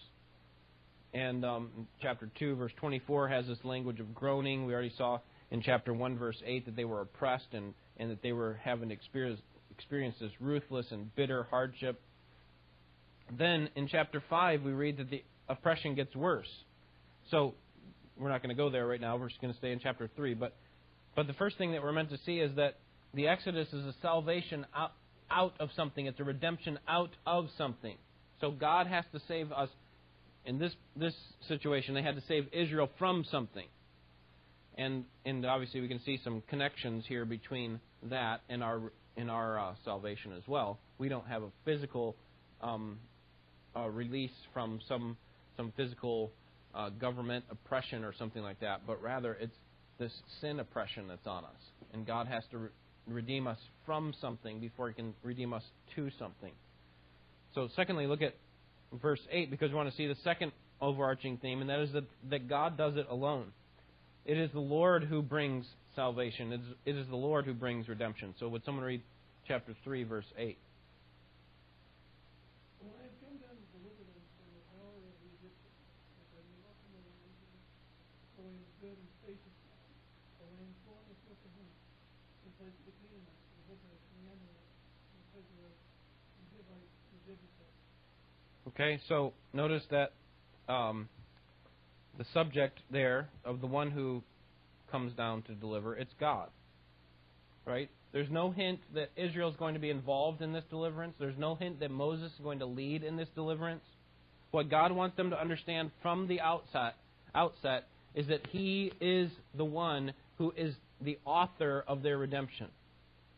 And 1.13 1.45
um, 1.45 1.87
chapter 2.01 2.31
2, 2.39 2.57
verse 2.57 2.73
24 2.77 3.29
has 3.29 3.47
this 3.47 3.59
language 3.63 4.01
of 4.01 4.15
groaning. 4.15 4.65
We 4.65 4.73
already 4.73 4.95
saw 4.97 5.19
in 5.51 5.63
chapter 5.63 5.93
1, 5.93 6.19
verse 6.19 6.43
8 6.45 6.67
that 6.67 6.77
they 6.77 6.85
were 6.85 7.03
oppressed 7.03 7.53
and, 7.53 7.75
and 7.99 8.11
that 8.11 8.23
they 8.23 8.33
were 8.33 8.59
having 8.63 8.91
experienced, 8.91 9.43
experienced 9.71 10.21
this 10.21 10.33
ruthless 10.41 10.87
and 10.91 11.15
bitter 11.15 11.47
hardship. 11.51 12.01
Then 13.37 13.69
in 13.77 13.89
chapter 13.89 14.23
5, 14.29 14.63
we 14.63 14.73
read 14.73 14.99
that 14.99 15.11
the 15.11 15.23
oppression 15.49 15.95
gets 15.95 16.15
worse. 16.15 16.49
So 17.31 17.55
we're 18.19 18.29
not 18.29 18.43
going 18.43 18.55
to 18.55 18.61
go 18.61 18.71
there 18.71 18.87
right 18.87 19.01
now. 19.01 19.17
We're 19.17 19.29
just 19.29 19.41
going 19.41 19.53
to 19.53 19.59
stay 19.59 19.73
in 19.73 19.81
chapter 19.81 20.09
3. 20.17 20.35
But, 20.35 20.55
but 21.15 21.27
the 21.27 21.33
first 21.35 21.59
thing 21.59 21.73
that 21.73 21.83
we're 21.83 21.93
meant 21.93 22.11
to 22.11 22.19
see 22.25 22.39
is 22.39 22.55
that 22.57 22.79
the 23.15 23.29
Exodus 23.29 23.69
is 23.73 23.85
a 23.85 23.95
salvation 24.03 24.67
out, 24.75 24.93
out 25.31 25.55
of 25.61 25.71
something, 25.75 26.07
it's 26.07 26.21
a 26.21 26.25
redemption 26.25 26.79
out 26.89 27.11
of 27.27 27.49
something. 27.57 27.97
So 28.41 28.51
God 28.51 28.87
has 28.87 29.05
to 29.13 29.21
save 29.27 29.53
us. 29.53 29.69
In 30.45 30.61
this, 30.61 30.73
this 30.95 31.15
situation, 31.49 31.95
they 31.95 32.03
had 32.03 32.15
to 32.15 32.23
save 32.29 32.47
Israel 32.53 32.89
from 32.99 33.25
something. 33.31 33.67
And, 34.77 35.05
and 35.25 35.45
obviously, 35.47 35.81
we 35.81 35.89
can 35.89 36.01
see 36.05 36.21
some 36.23 36.43
connections 36.49 37.05
here 37.09 37.25
between 37.25 37.81
that 38.05 38.43
and 38.49 38.63
our, 38.63 38.93
in 39.17 39.31
our 39.31 39.59
uh, 39.59 39.75
salvation 39.85 40.33
as 40.33 40.43
well. 40.47 40.79
We 40.99 41.09
don't 41.09 41.27
have 41.27 41.43
a 41.43 41.51
physical 41.65 42.15
um, 42.61 42.99
uh, 43.75 43.89
release 43.89 44.33
from 44.53 44.81
some 44.89 45.17
some 45.57 45.73
physical 45.77 46.31
uh, 46.75 46.91
government 46.91 47.45
oppression 47.51 48.05
or 48.05 48.13
something 48.19 48.43
like 48.43 48.61
that, 48.61 48.83
but 48.87 49.03
rather 49.03 49.35
it's 49.41 49.55
this 49.99 50.13
sin 50.41 50.61
oppression 50.61 51.09
that's 51.09 51.27
on 51.27 51.45
us. 51.45 51.61
And 51.95 52.07
God 52.07 52.27
has 52.27 52.43
to 52.51 52.59
re- 52.59 52.69
redeem 53.07 53.47
us 53.47 53.59
from 53.87 54.13
something 54.21 54.61
before 54.61 54.89
He 54.89 54.95
can 54.95 55.15
redeem 55.23 55.53
us 55.53 55.63
to 55.95 56.11
something. 56.19 56.53
So, 57.55 57.69
secondly, 57.75 58.07
look 58.07 58.21
at 58.21 58.35
verse 59.01 59.21
8 59.31 59.51
because 59.51 59.71
we 59.71 59.77
want 59.77 59.91
to 59.91 59.97
see 59.97 60.07
the 60.07 60.17
second 60.23 60.53
overarching 60.81 61.39
theme, 61.39 61.63
and 61.63 61.71
that 61.71 61.81
is 61.81 61.93
that, 61.93 62.05
that 62.31 62.49
God 62.49 62.77
does 62.77 62.97
it 62.97 63.07
alone. 63.09 63.47
It 64.27 64.39
is 64.39 64.51
the 64.51 64.59
Lord 64.59 65.05
who 65.05 65.23
brings 65.23 65.65
salvation, 65.95 66.53
it 66.53 66.61
is, 66.61 66.67
it 66.85 66.97
is 66.97 67.07
the 67.09 67.17
Lord 67.17 67.45
who 67.45 67.55
brings 67.55 67.89
redemption. 67.89 68.35
So, 68.41 68.49
would 68.49 68.65
someone 68.65 68.85
read 68.85 69.03
chapter 69.47 69.73
3, 69.85 70.03
verse 70.03 70.27
8? 70.37 70.59
Okay, 88.69 89.01
so 89.09 89.33
notice 89.55 89.85
that 89.91 90.13
um, 90.69 91.09
the 92.19 92.25
subject 92.33 92.81
there 92.91 93.29
of 93.45 93.61
the 93.61 93.67
one 93.67 93.91
who 93.91 94.23
comes 94.91 95.13
down 95.15 95.43
to 95.43 95.55
deliver, 95.55 95.97
it's 95.97 96.13
God. 96.19 96.49
Right? 97.65 97.91
There's 98.13 98.31
no 98.31 98.51
hint 98.51 98.81
that 98.95 99.11
Israel 99.17 99.51
is 99.51 99.57
going 99.57 99.75
to 99.75 99.81
be 99.81 99.91
involved 99.91 100.41
in 100.41 100.53
this 100.53 100.65
deliverance. 100.71 101.15
There's 101.19 101.39
no 101.39 101.55
hint 101.55 101.81
that 101.81 101.91
Moses 101.91 102.33
is 102.33 102.41
going 102.43 102.61
to 102.61 102.67
lead 102.67 103.03
in 103.03 103.17
this 103.17 103.29
deliverance. 103.35 103.83
What 104.53 104.71
God 104.71 104.93
wants 104.93 105.17
them 105.17 105.31
to 105.31 105.41
understand 105.41 105.91
from 106.01 106.29
the 106.29 106.41
outset, 106.41 106.95
outset 107.35 107.89
is 108.15 108.29
that 108.29 108.41
He 108.51 108.93
is 109.01 109.31
the 109.57 109.65
one 109.65 110.15
who 110.39 110.53
is 110.57 110.75
the 111.01 111.19
author 111.25 111.85
of 111.87 112.03
their 112.03 112.17
redemption. 112.17 112.69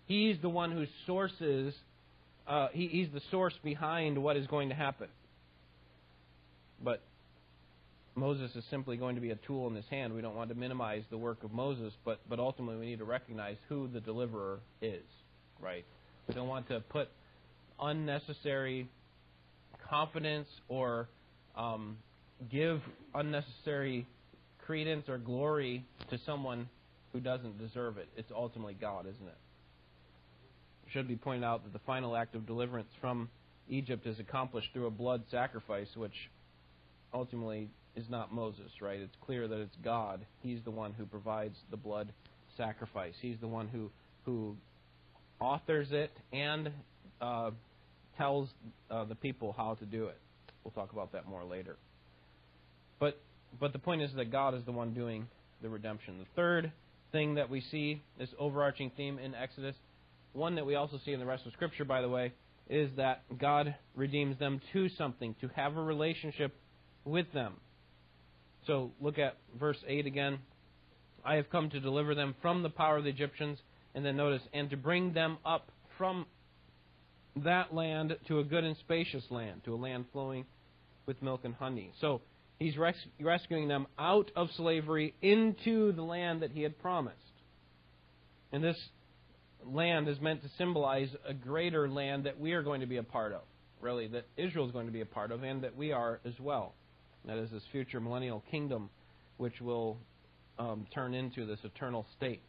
He's 0.06 0.36
the 0.40 0.48
one 0.48 0.70
who 0.70 0.84
sources, 1.06 1.74
uh, 2.46 2.68
he, 2.72 2.86
He's 2.86 3.08
the 3.12 3.22
source 3.30 3.54
behind 3.64 4.22
what 4.22 4.36
is 4.36 4.46
going 4.46 4.68
to 4.68 4.74
happen. 4.74 5.08
But 6.82 7.02
Moses 8.18 8.50
is 8.54 8.64
simply 8.70 8.96
going 8.96 9.14
to 9.14 9.20
be 9.20 9.30
a 9.30 9.36
tool 9.46 9.68
in 9.68 9.74
his 9.74 9.84
hand. 9.90 10.14
We 10.14 10.22
don't 10.22 10.34
want 10.34 10.50
to 10.50 10.54
minimize 10.54 11.02
the 11.10 11.18
work 11.18 11.44
of 11.44 11.52
Moses, 11.52 11.92
but, 12.04 12.20
but 12.28 12.38
ultimately 12.38 12.78
we 12.78 12.86
need 12.86 12.98
to 12.98 13.04
recognize 13.04 13.56
who 13.68 13.88
the 13.88 14.00
deliverer 14.00 14.60
is, 14.80 15.04
right? 15.60 15.84
We 16.26 16.34
don't 16.34 16.48
want 16.48 16.68
to 16.68 16.80
put 16.80 17.08
unnecessary 17.80 18.88
confidence 19.88 20.48
or 20.68 21.08
um, 21.56 21.96
give 22.50 22.80
unnecessary 23.14 24.06
credence 24.64 25.08
or 25.08 25.18
glory 25.18 25.84
to 26.10 26.18
someone 26.26 26.68
who 27.12 27.20
doesn't 27.20 27.58
deserve 27.58 27.98
it. 27.98 28.08
It's 28.16 28.30
ultimately 28.34 28.76
God, 28.78 29.06
isn't 29.06 29.26
it? 29.26 29.38
It 30.86 30.92
should 30.92 31.08
be 31.08 31.16
pointed 31.16 31.44
out 31.44 31.64
that 31.64 31.72
the 31.72 31.84
final 31.86 32.16
act 32.16 32.34
of 32.34 32.46
deliverance 32.46 32.88
from 33.00 33.28
Egypt 33.68 34.06
is 34.06 34.18
accomplished 34.18 34.68
through 34.72 34.86
a 34.86 34.90
blood 34.90 35.22
sacrifice, 35.30 35.88
which 35.94 36.12
ultimately 37.12 37.68
is 37.98 38.08
not 38.08 38.32
Moses, 38.32 38.70
right? 38.80 39.00
It's 39.00 39.16
clear 39.24 39.48
that 39.48 39.58
it's 39.58 39.76
God. 39.84 40.24
He's 40.42 40.60
the 40.64 40.70
one 40.70 40.92
who 40.92 41.04
provides 41.04 41.56
the 41.70 41.76
blood 41.76 42.12
sacrifice. 42.56 43.14
He's 43.20 43.36
the 43.40 43.48
one 43.48 43.68
who 43.68 43.90
who 44.24 44.56
authors 45.40 45.88
it 45.90 46.10
and 46.32 46.70
uh, 47.20 47.50
tells 48.16 48.48
uh, 48.90 49.04
the 49.04 49.14
people 49.14 49.54
how 49.56 49.74
to 49.74 49.84
do 49.84 50.06
it. 50.06 50.18
We'll 50.62 50.72
talk 50.72 50.92
about 50.92 51.12
that 51.12 51.26
more 51.26 51.44
later. 51.44 51.76
But 53.00 53.20
but 53.58 53.72
the 53.72 53.78
point 53.78 54.02
is 54.02 54.10
that 54.16 54.30
God 54.30 54.54
is 54.54 54.64
the 54.64 54.72
one 54.72 54.94
doing 54.94 55.26
the 55.62 55.68
redemption. 55.68 56.18
The 56.18 56.26
third 56.36 56.72
thing 57.10 57.34
that 57.34 57.50
we 57.50 57.62
see, 57.70 58.02
this 58.18 58.28
overarching 58.38 58.92
theme 58.96 59.18
in 59.18 59.34
Exodus, 59.34 59.74
one 60.34 60.54
that 60.56 60.66
we 60.66 60.74
also 60.74 61.00
see 61.04 61.12
in 61.12 61.20
the 61.20 61.26
rest 61.26 61.46
of 61.46 61.52
Scripture, 61.52 61.84
by 61.84 62.02
the 62.02 62.08
way, 62.08 62.32
is 62.68 62.90
that 62.96 63.22
God 63.38 63.74
redeems 63.96 64.38
them 64.38 64.60
to 64.72 64.88
something, 64.90 65.34
to 65.40 65.48
have 65.56 65.76
a 65.76 65.82
relationship 65.82 66.54
with 67.04 67.32
them. 67.32 67.54
So 68.66 68.92
look 69.00 69.18
at 69.18 69.36
verse 69.58 69.78
8 69.86 70.06
again. 70.06 70.38
I 71.24 71.36
have 71.36 71.50
come 71.50 71.70
to 71.70 71.80
deliver 71.80 72.14
them 72.14 72.34
from 72.40 72.62
the 72.62 72.70
power 72.70 72.96
of 72.96 73.04
the 73.04 73.10
Egyptians, 73.10 73.58
and 73.94 74.04
then 74.04 74.16
notice, 74.16 74.42
and 74.52 74.70
to 74.70 74.76
bring 74.76 75.12
them 75.12 75.38
up 75.44 75.70
from 75.96 76.26
that 77.44 77.74
land 77.74 78.16
to 78.28 78.38
a 78.38 78.44
good 78.44 78.64
and 78.64 78.76
spacious 78.78 79.24
land, 79.30 79.62
to 79.64 79.74
a 79.74 79.76
land 79.76 80.06
flowing 80.12 80.44
with 81.06 81.20
milk 81.22 81.40
and 81.44 81.54
honey. 81.54 81.92
So 82.00 82.20
he's 82.58 82.76
res- 82.76 83.06
rescuing 83.20 83.68
them 83.68 83.86
out 83.98 84.30
of 84.36 84.48
slavery 84.56 85.14
into 85.22 85.92
the 85.92 86.02
land 86.02 86.42
that 86.42 86.52
he 86.52 86.62
had 86.62 86.78
promised. 86.78 87.16
And 88.52 88.62
this 88.62 88.78
land 89.64 90.08
is 90.08 90.20
meant 90.20 90.42
to 90.42 90.48
symbolize 90.56 91.08
a 91.26 91.34
greater 91.34 91.88
land 91.88 92.24
that 92.24 92.38
we 92.38 92.52
are 92.52 92.62
going 92.62 92.80
to 92.80 92.86
be 92.86 92.96
a 92.96 93.02
part 93.02 93.32
of, 93.32 93.42
really, 93.80 94.06
that 94.08 94.26
Israel 94.36 94.66
is 94.66 94.72
going 94.72 94.86
to 94.86 94.92
be 94.92 95.00
a 95.00 95.06
part 95.06 95.32
of, 95.32 95.42
and 95.42 95.62
that 95.62 95.76
we 95.76 95.92
are 95.92 96.20
as 96.24 96.34
well. 96.40 96.74
That 97.28 97.36
is 97.36 97.50
this 97.50 97.62
future 97.70 98.00
millennial 98.00 98.42
kingdom, 98.50 98.88
which 99.36 99.60
will 99.60 99.98
um, 100.58 100.86
turn 100.94 101.12
into 101.12 101.44
this 101.44 101.58
eternal 101.62 102.06
state, 102.16 102.42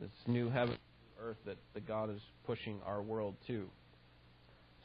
this 0.00 0.10
new 0.26 0.48
heaven 0.48 0.78
earth 1.22 1.36
that, 1.44 1.58
that 1.74 1.86
God 1.86 2.10
is 2.10 2.20
pushing 2.46 2.80
our 2.86 3.02
world 3.02 3.34
to. 3.48 3.68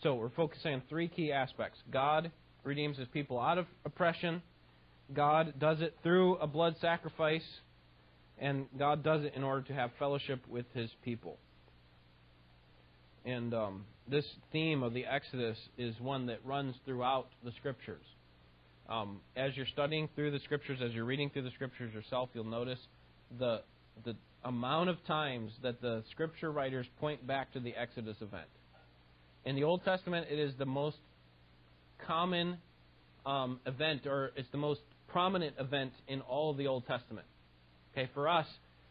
So 0.01 0.15
we're 0.15 0.29
focusing 0.29 0.73
on 0.73 0.81
three 0.89 1.07
key 1.07 1.31
aspects. 1.31 1.79
God 1.89 2.31
redeems 2.65 2.97
his 2.97 3.07
people 3.13 3.39
out 3.39 3.57
of 3.57 3.65
oppression. 3.85 4.41
God 5.13 5.53
does 5.57 5.79
it 5.79 5.95
through 6.03 6.35
a 6.37 6.47
blood 6.47 6.75
sacrifice. 6.81 7.45
And 8.39 8.65
God 8.77 9.03
does 9.03 9.23
it 9.23 9.33
in 9.35 9.43
order 9.43 9.61
to 9.67 9.73
have 9.73 9.91
fellowship 9.99 10.41
with 10.49 10.65
his 10.73 10.89
people. 11.05 11.37
And 13.23 13.53
um, 13.53 13.85
this 14.09 14.25
theme 14.51 14.83
of 14.83 14.93
the 14.93 15.05
Exodus 15.05 15.57
is 15.77 15.97
one 16.01 16.25
that 16.25 16.45
runs 16.45 16.75
throughout 16.85 17.27
the 17.45 17.51
Scriptures. 17.51 18.03
Um, 18.89 19.21
as 19.35 19.55
you're 19.55 19.67
studying 19.67 20.09
through 20.15 20.31
the 20.31 20.39
Scriptures, 20.39 20.79
as 20.83 20.91
you're 20.93 21.05
reading 21.05 21.29
through 21.29 21.43
the 21.43 21.51
Scriptures 21.51 21.93
yourself, 21.93 22.29
you'll 22.33 22.43
notice 22.43 22.79
the 23.39 23.61
the 24.05 24.15
amount 24.43 24.89
of 24.89 24.97
times 25.05 25.51
that 25.61 25.81
the 25.81 26.03
Scripture 26.11 26.51
writers 26.51 26.85
point 26.99 27.25
back 27.25 27.53
to 27.53 27.59
the 27.59 27.75
Exodus 27.75 28.17
event. 28.21 28.47
In 29.45 29.55
the 29.55 29.63
Old 29.63 29.83
Testament, 29.83 30.27
it 30.29 30.39
is 30.39 30.53
the 30.57 30.65
most 30.65 30.97
common 32.07 32.57
um, 33.25 33.59
event, 33.65 34.05
or 34.05 34.31
it's 34.35 34.49
the 34.51 34.57
most 34.57 34.81
prominent 35.07 35.55
event 35.59 35.93
in 36.07 36.21
all 36.21 36.51
of 36.51 36.57
the 36.57 36.67
Old 36.67 36.85
Testament. 36.87 37.27
Okay, 37.93 38.09
for 38.13 38.27
us, 38.27 38.47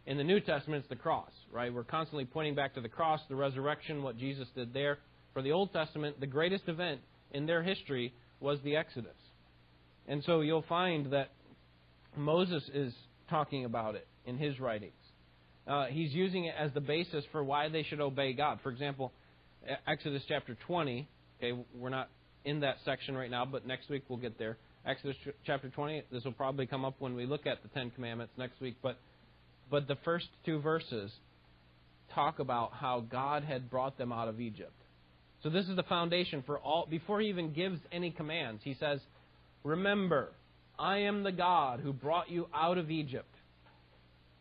in 0.06 0.16
the 0.16 0.24
New 0.24 0.40
Testament, 0.40 0.80
it's 0.80 0.88
the 0.88 0.96
cross, 0.96 1.30
right? 1.52 1.72
We're 1.72 1.84
constantly 1.84 2.24
pointing 2.24 2.54
back 2.54 2.74
to 2.74 2.80
the 2.80 2.88
cross, 2.88 3.20
the 3.28 3.36
resurrection, 3.36 4.02
what 4.02 4.18
Jesus 4.18 4.48
did 4.54 4.72
there. 4.72 4.98
For 5.32 5.42
the 5.42 5.52
Old 5.52 5.72
Testament, 5.72 6.20
the 6.20 6.26
greatest 6.26 6.64
event 6.68 7.00
in 7.32 7.46
their 7.46 7.62
history 7.62 8.12
was 8.40 8.58
the 8.64 8.76
Exodus. 8.76 9.16
And 10.08 10.22
so 10.24 10.40
you'll 10.40 10.64
find 10.68 11.12
that 11.12 11.30
Moses 12.16 12.62
is 12.74 12.92
talking 13.30 13.64
about 13.64 13.94
it 13.94 14.06
in 14.26 14.36
his 14.36 14.58
writings. 14.60 14.92
Uh, 15.66 15.86
he's 15.86 16.12
using 16.12 16.46
it 16.46 16.54
as 16.58 16.72
the 16.72 16.80
basis 16.80 17.24
for 17.30 17.42
why 17.42 17.68
they 17.68 17.84
should 17.84 18.00
obey 18.00 18.32
God. 18.32 18.58
For 18.62 18.70
example, 18.70 19.12
Exodus 19.86 20.22
chapter 20.28 20.56
20. 20.66 21.08
Okay, 21.38 21.64
we're 21.74 21.88
not 21.88 22.08
in 22.44 22.60
that 22.60 22.76
section 22.84 23.16
right 23.16 23.30
now, 23.30 23.44
but 23.44 23.66
next 23.66 23.88
week 23.88 24.02
we'll 24.08 24.18
get 24.18 24.38
there. 24.38 24.58
Exodus 24.84 25.16
chapter 25.46 25.68
20. 25.68 26.02
This 26.10 26.24
will 26.24 26.32
probably 26.32 26.66
come 26.66 26.84
up 26.84 26.94
when 26.98 27.14
we 27.14 27.26
look 27.26 27.46
at 27.46 27.62
the 27.62 27.68
Ten 27.68 27.90
Commandments 27.90 28.32
next 28.36 28.60
week. 28.60 28.76
But 28.82 28.98
but 29.70 29.88
the 29.88 29.96
first 30.04 30.26
two 30.44 30.60
verses 30.60 31.10
talk 32.14 32.40
about 32.40 32.72
how 32.74 33.00
God 33.00 33.44
had 33.44 33.70
brought 33.70 33.96
them 33.96 34.12
out 34.12 34.28
of 34.28 34.40
Egypt. 34.40 34.72
So 35.42 35.50
this 35.50 35.68
is 35.68 35.76
the 35.76 35.82
foundation 35.84 36.42
for 36.44 36.58
all. 36.58 36.86
Before 36.88 37.20
he 37.20 37.28
even 37.28 37.52
gives 37.52 37.80
any 37.90 38.10
commands, 38.10 38.60
he 38.64 38.74
says, 38.78 39.00
"Remember, 39.64 40.30
I 40.78 40.98
am 40.98 41.22
the 41.22 41.32
God 41.32 41.80
who 41.80 41.92
brought 41.92 42.30
you 42.30 42.48
out 42.54 42.78
of 42.78 42.90
Egypt." 42.90 43.34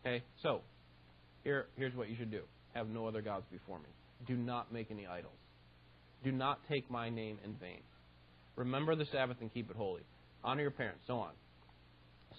Okay, 0.01 0.23
so 0.41 0.61
here 1.43 1.67
here's 1.77 1.95
what 1.95 2.09
you 2.09 2.15
should 2.15 2.31
do: 2.31 2.41
have 2.73 2.89
no 2.89 3.07
other 3.07 3.21
gods 3.21 3.45
before 3.51 3.79
me. 3.79 3.89
Do 4.27 4.35
not 4.35 4.71
make 4.71 4.91
any 4.91 5.07
idols. 5.07 5.33
Do 6.23 6.31
not 6.31 6.59
take 6.69 6.89
my 6.89 7.09
name 7.09 7.39
in 7.43 7.53
vain. 7.55 7.81
Remember 8.55 8.95
the 8.95 9.05
Sabbath 9.11 9.37
and 9.41 9.53
keep 9.53 9.69
it 9.69 9.75
holy. 9.75 10.01
Honor 10.43 10.61
your 10.61 10.71
parents, 10.71 11.01
so 11.07 11.17
on. 11.17 11.31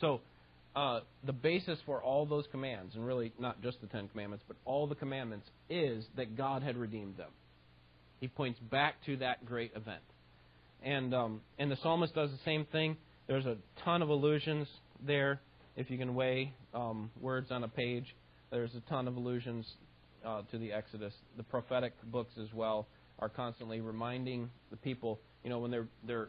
So, 0.01 0.21
uh, 0.75 1.01
the 1.25 1.33
basis 1.33 1.79
for 1.85 2.03
all 2.03 2.27
those 2.27 2.45
commands, 2.51 2.95
and 2.95 3.07
really 3.07 3.33
not 3.39 3.63
just 3.63 3.81
the 3.81 3.87
Ten 3.89 4.09
Commandments, 4.09 4.45
but 4.47 4.57
all 4.65 4.87
the 4.87 4.95
commandments, 4.95 5.47
is 5.69 6.05
that 6.17 6.37
God 6.37 6.63
had 6.63 6.77
redeemed 6.77 7.17
them. 7.17 7.31
He 8.21 8.29
points 8.29 8.59
back 8.71 8.95
to 9.07 9.17
that 9.19 9.45
great 9.45 9.73
event. 9.77 10.03
And, 10.85 11.15
um, 11.15 11.41
and 11.59 11.71
the 11.71 11.77
psalmist 11.83 12.15
does 12.15 12.31
the 12.31 12.39
same 12.45 12.67
thing. 12.67 12.97
There's 13.29 13.47
a 13.47 13.57
ton 13.85 14.03
of 14.03 14.09
allusions 14.09 14.67
there. 15.07 15.41
If 15.77 15.91
you 15.91 15.99
can 15.99 16.15
weigh 16.15 16.53
um, 16.75 17.11
words 17.21 17.51
on 17.51 17.65
a 17.65 17.69
page, 17.69 18.15
there's 18.51 18.75
a 18.75 18.81
ton 18.91 19.09
of 19.09 19.17
allusions 19.17 19.67
uh, 20.27 20.43
to 20.51 20.59
the 20.59 20.73
Exodus. 20.73 21.15
The 21.37 21.43
prophetic 21.45 21.93
books 22.11 22.33
as 22.41 22.53
well 22.53 22.87
are 23.19 23.29
constantly 23.29 23.81
reminding 23.81 24.51
the 24.71 24.77
people, 24.77 25.21
you 25.45 25.51
know, 25.51 25.61
when 25.61 25.71
they're 25.71 25.89
they're 26.07 26.29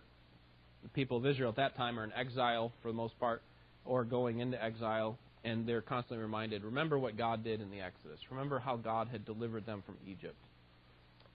the 0.83 0.89
people 0.89 1.17
of 1.17 1.25
Israel 1.25 1.49
at 1.49 1.55
that 1.55 1.75
time 1.75 1.99
are 1.99 2.03
in 2.03 2.13
exile 2.13 2.71
for 2.81 2.89
the 2.89 2.93
most 2.93 3.17
part, 3.19 3.41
or 3.85 4.03
going 4.03 4.39
into 4.39 4.61
exile, 4.61 5.17
and 5.43 5.67
they're 5.67 5.81
constantly 5.81 6.21
reminded, 6.21 6.63
remember 6.63 6.99
what 6.99 7.17
God 7.17 7.43
did 7.43 7.61
in 7.61 7.69
the 7.71 7.79
Exodus. 7.79 8.19
Remember 8.29 8.59
how 8.59 8.75
God 8.75 9.07
had 9.09 9.25
delivered 9.25 9.65
them 9.65 9.81
from 9.85 9.95
Egypt. 10.07 10.35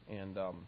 And 0.09 0.37
um, 0.39 0.67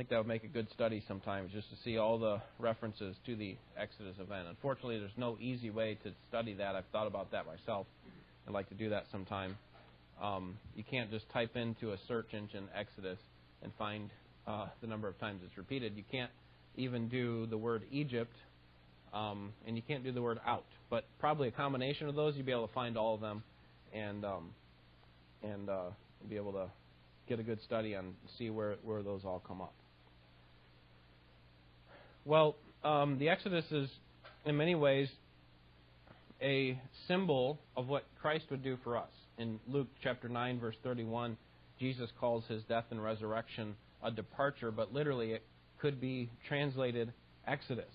think 0.00 0.08
that 0.08 0.16
would 0.16 0.26
make 0.26 0.44
a 0.44 0.48
good 0.48 0.66
study 0.72 1.04
sometimes, 1.06 1.52
just 1.52 1.68
to 1.68 1.76
see 1.84 1.98
all 1.98 2.18
the 2.18 2.40
references 2.58 3.14
to 3.26 3.36
the 3.36 3.54
Exodus 3.76 4.14
event. 4.18 4.46
Unfortunately, 4.48 4.98
there's 4.98 5.10
no 5.18 5.36
easy 5.38 5.68
way 5.68 5.98
to 6.02 6.10
study 6.30 6.54
that. 6.54 6.74
I've 6.74 6.86
thought 6.90 7.06
about 7.06 7.32
that 7.32 7.44
myself. 7.44 7.86
I'd 8.48 8.54
like 8.54 8.70
to 8.70 8.74
do 8.74 8.88
that 8.88 9.04
sometime. 9.12 9.58
Um, 10.18 10.56
you 10.74 10.84
can't 10.90 11.10
just 11.10 11.28
type 11.34 11.54
into 11.54 11.92
a 11.92 11.98
search 12.08 12.28
engine 12.32 12.66
Exodus 12.74 13.18
and 13.62 13.72
find 13.78 14.08
uh, 14.46 14.68
the 14.80 14.86
number 14.86 15.06
of 15.06 15.20
times 15.20 15.42
it's 15.44 15.58
repeated. 15.58 15.92
You 15.96 16.04
can't 16.10 16.30
even 16.76 17.10
do 17.10 17.44
the 17.44 17.58
word 17.58 17.82
Egypt, 17.92 18.34
um, 19.12 19.52
and 19.66 19.76
you 19.76 19.82
can't 19.86 20.02
do 20.02 20.12
the 20.12 20.22
word 20.22 20.40
out. 20.46 20.64
But 20.88 21.04
probably 21.18 21.48
a 21.48 21.52
combination 21.52 22.08
of 22.08 22.14
those, 22.14 22.36
you'd 22.36 22.46
be 22.46 22.52
able 22.52 22.68
to 22.68 22.72
find 22.72 22.96
all 22.96 23.16
of 23.16 23.20
them, 23.20 23.42
and 23.92 24.24
um, 24.24 24.54
and 25.42 25.68
uh, 25.68 25.90
be 26.26 26.36
able 26.36 26.52
to 26.52 26.70
get 27.28 27.38
a 27.38 27.42
good 27.42 27.60
study 27.66 27.92
and 27.92 28.14
see 28.38 28.48
where 28.48 28.76
where 28.82 29.02
those 29.02 29.26
all 29.26 29.42
come 29.46 29.60
up. 29.60 29.74
Well, 32.24 32.56
um, 32.84 33.18
the 33.18 33.28
Exodus 33.28 33.64
is 33.70 33.88
in 34.44 34.56
many 34.56 34.74
ways 34.74 35.08
a 36.42 36.78
symbol 37.08 37.58
of 37.76 37.88
what 37.88 38.04
Christ 38.20 38.44
would 38.50 38.62
do 38.62 38.78
for 38.84 38.96
us 38.96 39.10
in 39.40 39.58
Luke 39.66 39.88
chapter 40.02 40.28
9, 40.28 40.60
verse 40.60 40.76
31, 40.84 41.36
Jesus 41.78 42.10
calls 42.20 42.44
his 42.46 42.62
death 42.64 42.84
and 42.90 43.02
resurrection 43.02 43.74
a 44.02 44.10
departure, 44.10 44.70
but 44.70 44.92
literally 44.92 45.32
it 45.32 45.42
could 45.80 45.98
be 45.98 46.30
translated 46.46 47.10
exodus. 47.46 47.92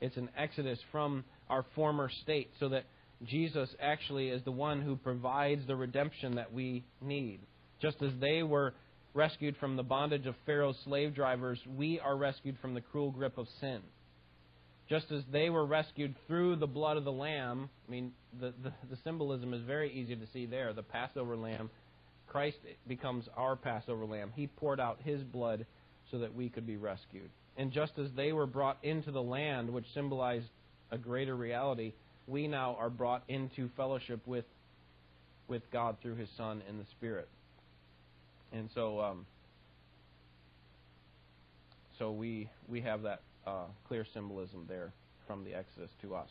It's 0.00 0.16
an 0.16 0.30
exodus 0.36 0.80
from 0.90 1.24
our 1.48 1.64
former 1.76 2.10
state, 2.22 2.50
so 2.58 2.70
that 2.70 2.86
Jesus 3.24 3.68
actually 3.80 4.30
is 4.30 4.42
the 4.44 4.50
one 4.50 4.82
who 4.82 4.96
provides 4.96 5.64
the 5.68 5.76
redemption 5.76 6.34
that 6.36 6.52
we 6.52 6.84
need. 7.00 7.38
Just 7.80 8.02
as 8.02 8.10
they 8.20 8.42
were 8.42 8.74
rescued 9.14 9.56
from 9.58 9.76
the 9.76 9.82
bondage 9.82 10.26
of 10.26 10.34
Pharaoh's 10.46 10.78
slave 10.84 11.14
drivers, 11.14 11.58
we 11.76 11.98
are 12.00 12.16
rescued 12.16 12.56
from 12.60 12.74
the 12.74 12.80
cruel 12.80 13.10
grip 13.10 13.38
of 13.38 13.46
sin 13.60 13.80
just 14.90 15.12
as 15.12 15.22
they 15.32 15.48
were 15.48 15.64
rescued 15.64 16.12
through 16.26 16.56
the 16.56 16.66
blood 16.66 16.96
of 16.96 17.04
the 17.04 17.12
lamb. 17.12 17.70
I 17.86 17.90
mean, 17.90 18.10
the, 18.40 18.52
the, 18.60 18.72
the, 18.90 18.98
symbolism 19.04 19.54
is 19.54 19.62
very 19.62 19.92
easy 19.92 20.16
to 20.16 20.26
see 20.32 20.46
there. 20.46 20.72
The 20.72 20.82
Passover 20.82 21.36
lamb, 21.36 21.70
Christ 22.26 22.56
becomes 22.88 23.26
our 23.36 23.54
Passover 23.54 24.04
lamb. 24.04 24.32
He 24.34 24.48
poured 24.48 24.80
out 24.80 24.98
his 25.04 25.22
blood 25.22 25.64
so 26.10 26.18
that 26.18 26.34
we 26.34 26.48
could 26.48 26.66
be 26.66 26.76
rescued. 26.76 27.30
And 27.56 27.70
just 27.70 27.92
as 27.98 28.08
they 28.16 28.32
were 28.32 28.46
brought 28.46 28.78
into 28.82 29.12
the 29.12 29.22
land, 29.22 29.70
which 29.70 29.84
symbolized 29.94 30.48
a 30.90 30.98
greater 30.98 31.36
reality, 31.36 31.92
we 32.26 32.48
now 32.48 32.76
are 32.80 32.90
brought 32.90 33.22
into 33.28 33.70
fellowship 33.76 34.26
with 34.26 34.44
with 35.46 35.62
God 35.72 35.96
through 36.00 36.14
His 36.14 36.28
Son 36.36 36.62
and 36.68 36.78
the 36.78 36.86
Spirit. 36.92 37.28
And 38.52 38.68
so, 38.74 39.00
um, 39.00 39.26
so 41.98 42.10
we 42.10 42.48
we 42.68 42.80
have 42.80 43.02
that 43.02 43.20
uh, 43.46 43.64
clear 43.86 44.04
symbolism 44.12 44.64
there 44.68 44.92
from 45.26 45.44
the 45.44 45.54
Exodus 45.54 45.90
to 46.02 46.14
us. 46.14 46.28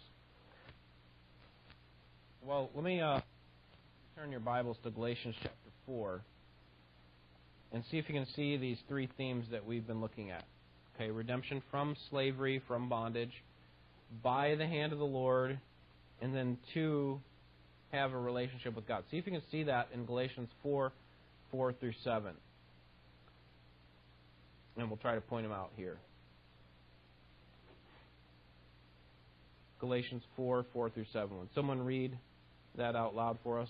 Well, 2.46 2.70
let 2.76 2.84
me 2.84 3.02
uh, 3.02 3.22
turn 4.16 4.32
your 4.32 4.40
Bibles 4.40 4.78
to 4.84 4.92
Galatians 4.92 5.36
chapter 5.42 5.70
four 5.86 6.22
and 7.72 7.84
see 7.92 7.98
if 7.98 8.10
you 8.10 8.16
can 8.16 8.28
see 8.36 8.58
these 8.58 8.78
three 8.88 9.10
themes 9.18 9.46
that 9.52 9.66
we've 9.66 9.86
been 9.86 10.02
looking 10.02 10.32
at. 10.32 10.44
Okay, 10.96 11.12
redemption 11.12 11.62
from 11.72 11.96
slavery, 12.10 12.62
from 12.68 12.90
bondage, 12.90 13.32
by 14.24 14.56
the 14.56 14.68
hand 14.68 14.92
of 14.92 15.00
the 15.00 15.06
Lord, 15.06 15.60
and 16.22 16.36
then 16.36 16.58
two, 16.74 17.20
have 17.92 18.14
a 18.14 18.20
relationship 18.20 18.76
with 18.76 18.88
God. 18.88 19.04
See 19.12 19.18
if 19.18 19.26
you 19.26 19.32
can 19.32 19.42
see 19.52 19.64
that 19.64 19.88
in 19.94 20.06
Galatians 20.06 20.50
4 20.64 20.92
4 21.52 21.74
through 21.74 21.94
7. 22.04 22.32
And 24.78 24.90
we'll 24.90 24.98
try 24.98 25.16
to 25.16 25.22
point 25.22 25.44
them 25.44 25.52
out 25.52 25.72
here. 25.76 25.98
Galatians 29.80 30.24
4 30.36 30.66
4 30.74 30.90
through 30.90 31.06
7. 31.12 31.38
Would 31.40 31.50
someone 31.56 31.84
read 31.84 32.18
that 32.76 32.96
out 32.96 33.16
loud 33.16 33.38
for 33.44 33.60
us? 33.60 33.70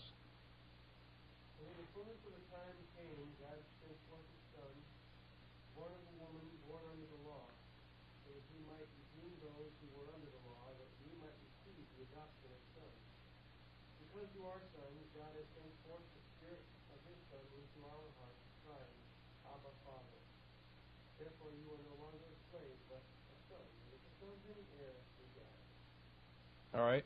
All 26.79 26.85
right. 26.85 27.03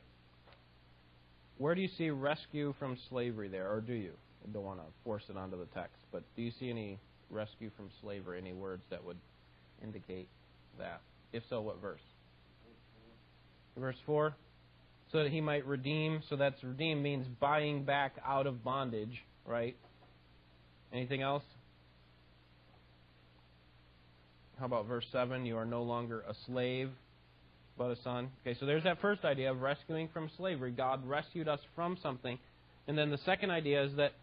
Where 1.58 1.74
do 1.74 1.82
you 1.82 1.90
see 1.98 2.12
rescue 2.12 2.76
from 2.78 2.96
slavery 3.10 3.48
there, 3.48 3.72
or 3.72 3.82
do 3.82 3.94
you? 3.94 4.12
I 4.48 4.52
don't 4.54 4.64
want 4.64 4.80
to 4.80 4.86
force 5.04 5.24
it 5.30 5.38
onto 5.38 5.58
the 5.58 5.66
text, 5.74 5.98
but 6.12 6.22
do 6.36 6.44
you 6.44 6.52
see 6.60 6.70
any 6.70 7.00
rescue 7.32 7.72
from 7.76 7.90
slavery, 8.00 8.38
any 8.40 8.54
words 8.54 8.84
that 8.92 9.04
would 9.04 9.18
indicate 9.82 10.28
that? 10.78 11.02
If 11.32 11.42
so, 11.50 11.62
what 11.62 11.82
verse? 11.82 12.02
Verse 13.76 13.96
4. 14.06 14.36
So 15.12 15.24
that 15.24 15.32
he 15.32 15.42
might 15.42 15.66
redeem. 15.66 16.22
So 16.30 16.36
that's 16.36 16.64
redeem 16.64 17.02
means 17.02 17.26
buying 17.40 17.84
back 17.84 18.14
out 18.24 18.46
of 18.46 18.64
bondage, 18.64 19.24
right? 19.48 19.76
Anything 20.92 21.24
else? 21.24 21.44
How 24.60 24.66
about 24.66 24.86
verse 24.86 25.06
7? 25.12 25.48
You 25.48 25.58
are 25.58 25.66
no 25.66 25.82
longer 25.82 26.24
a 26.28 26.36
slave, 26.46 26.92
but 27.78 27.90
a 27.92 27.96
son. 28.04 28.30
Okay, 28.42 28.58
so 28.60 28.66
there's 28.66 28.84
that 28.84 29.02
first 29.02 29.26
idea 29.26 29.52
of 29.52 29.62
rescuing 29.62 30.10
from 30.14 30.30
slavery. 30.38 30.72
God 30.72 31.08
rescued 31.08 31.48
us 31.48 31.60
from 31.76 31.98
something. 32.02 32.38
And 32.88 32.98
then 32.98 33.10
the 33.10 33.18
second 33.26 33.50
idea 33.50 33.84
is 33.84 33.96
that 33.96 34.14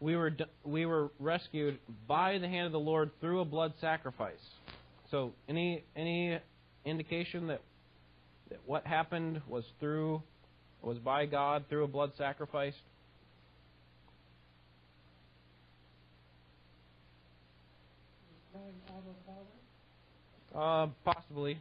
we 0.00 0.16
were, 0.16 0.32
we 0.64 0.86
were 0.86 1.10
rescued 1.18 1.78
by 2.06 2.38
the 2.38 2.48
hand 2.48 2.66
of 2.66 2.72
the 2.72 2.78
Lord 2.78 3.10
through 3.20 3.40
a 3.40 3.44
blood 3.44 3.72
sacrifice. 3.80 4.34
So, 5.10 5.32
any, 5.48 5.84
any 5.94 6.38
indication 6.84 7.46
that, 7.48 7.60
that 8.50 8.60
what 8.66 8.86
happened 8.86 9.40
was 9.48 9.64
through, 9.80 10.22
was 10.82 10.98
by 10.98 11.26
God 11.26 11.64
through 11.68 11.84
a 11.84 11.88
blood 11.88 12.12
sacrifice? 12.18 12.74
Uh, 20.54 20.86
possibly. 21.04 21.58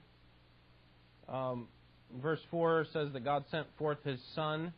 Um, 1.27 1.67
verse 2.21 2.39
4 2.51 2.88
says 2.93 3.09
that 3.13 3.23
God 3.23 3.45
sent 3.51 3.67
forth 3.77 3.97
his 4.03 4.19
Son, 4.35 4.73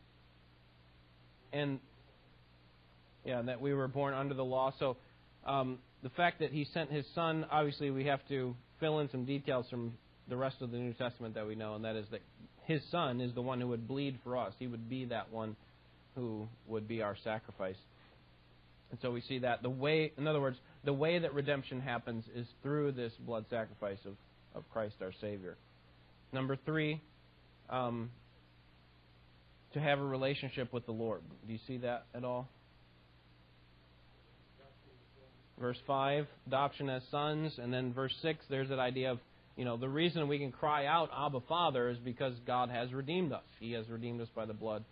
and 1.53 1.79
yeah, 3.25 3.41
that 3.41 3.61
we 3.61 3.73
were 3.73 3.87
born 3.87 4.13
under 4.13 4.33
the 4.33 4.45
law. 4.45 4.73
So 4.79 4.97
um, 5.45 5.79
the 6.03 6.09
fact 6.09 6.39
that 6.39 6.51
he 6.51 6.65
sent 6.73 6.91
his 6.91 7.05
Son, 7.13 7.45
obviously, 7.51 7.91
we 7.91 8.05
have 8.05 8.25
to 8.29 8.55
fill 8.79 8.99
in 8.99 9.09
some 9.09 9.25
details 9.25 9.65
from 9.69 9.93
the 10.29 10.37
rest 10.37 10.57
of 10.61 10.71
the 10.71 10.77
New 10.77 10.93
Testament 10.93 11.35
that 11.35 11.47
we 11.47 11.55
know, 11.55 11.75
and 11.75 11.85
that 11.85 11.95
is 11.95 12.05
that 12.11 12.21
his 12.65 12.81
Son 12.91 13.21
is 13.21 13.33
the 13.33 13.41
one 13.41 13.61
who 13.61 13.67
would 13.67 13.87
bleed 13.87 14.19
for 14.23 14.37
us. 14.37 14.53
He 14.59 14.67
would 14.67 14.89
be 14.89 15.05
that 15.05 15.31
one 15.31 15.55
who 16.15 16.47
would 16.67 16.87
be 16.87 17.01
our 17.01 17.15
sacrifice. 17.23 17.77
And 18.91 18.99
so 19.01 19.11
we 19.11 19.21
see 19.21 19.39
that 19.39 19.61
the 19.63 19.69
way, 19.69 20.11
in 20.17 20.27
other 20.27 20.41
words, 20.41 20.57
the 20.83 20.93
way 20.93 21.19
that 21.19 21.33
redemption 21.33 21.81
happens 21.81 22.25
is 22.35 22.47
through 22.63 22.93
this 22.93 23.13
blood 23.25 23.45
sacrifice 23.49 23.99
of, 24.05 24.13
of 24.55 24.69
Christ 24.71 24.95
our 25.01 25.11
Savior. 25.19 25.57
Number 26.33 26.57
three, 26.65 27.01
um, 27.69 28.09
to 29.73 29.79
have 29.79 29.99
a 29.99 30.03
relationship 30.03 30.73
with 30.73 30.85
the 30.85 30.91
Lord. 30.91 31.21
Do 31.45 31.53
you 31.53 31.59
see 31.67 31.77
that 31.77 32.05
at 32.13 32.23
all? 32.23 32.47
Verse 35.59 35.77
5, 35.87 36.27
adoption 36.45 36.89
as 36.89 37.01
sons. 37.09 37.53
And 37.57 37.73
then 37.73 37.93
verse 37.93 38.13
6, 38.21 38.45
there's 38.49 38.69
that 38.69 38.79
idea 38.79 39.11
of, 39.11 39.19
you 39.55 39.65
know, 39.65 39.75
the 39.75 39.89
reason 39.89 40.27
we 40.27 40.37
can 40.37 40.51
cry 40.51 40.85
out, 40.85 41.09
Abba, 41.17 41.39
Father, 41.47 41.89
is 41.89 41.97
because 41.97 42.33
God 42.45 42.69
has 42.69 42.93
redeemed 42.93 43.31
us. 43.33 43.43
He 43.59 43.71
has 43.71 43.87
redeemed 43.89 44.21
us 44.21 44.27
by 44.35 44.45
the 44.45 44.53
blood 44.53 44.83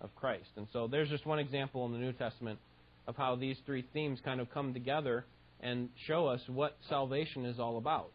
of 0.00 0.14
Christ. 0.16 0.48
And 0.56 0.66
so 0.72 0.86
there's 0.86 1.10
just 1.10 1.26
one 1.26 1.38
example 1.38 1.84
in 1.86 1.92
the 1.92 1.98
New 1.98 2.12
Testament 2.12 2.58
of 3.06 3.16
how 3.16 3.36
these 3.36 3.56
three 3.66 3.84
themes 3.92 4.18
kind 4.24 4.40
of 4.40 4.50
come 4.50 4.72
together 4.72 5.24
and 5.60 5.88
show 6.06 6.26
us 6.26 6.40
what 6.46 6.76
salvation 6.88 7.44
is 7.44 7.58
all 7.58 7.76
about. 7.76 8.10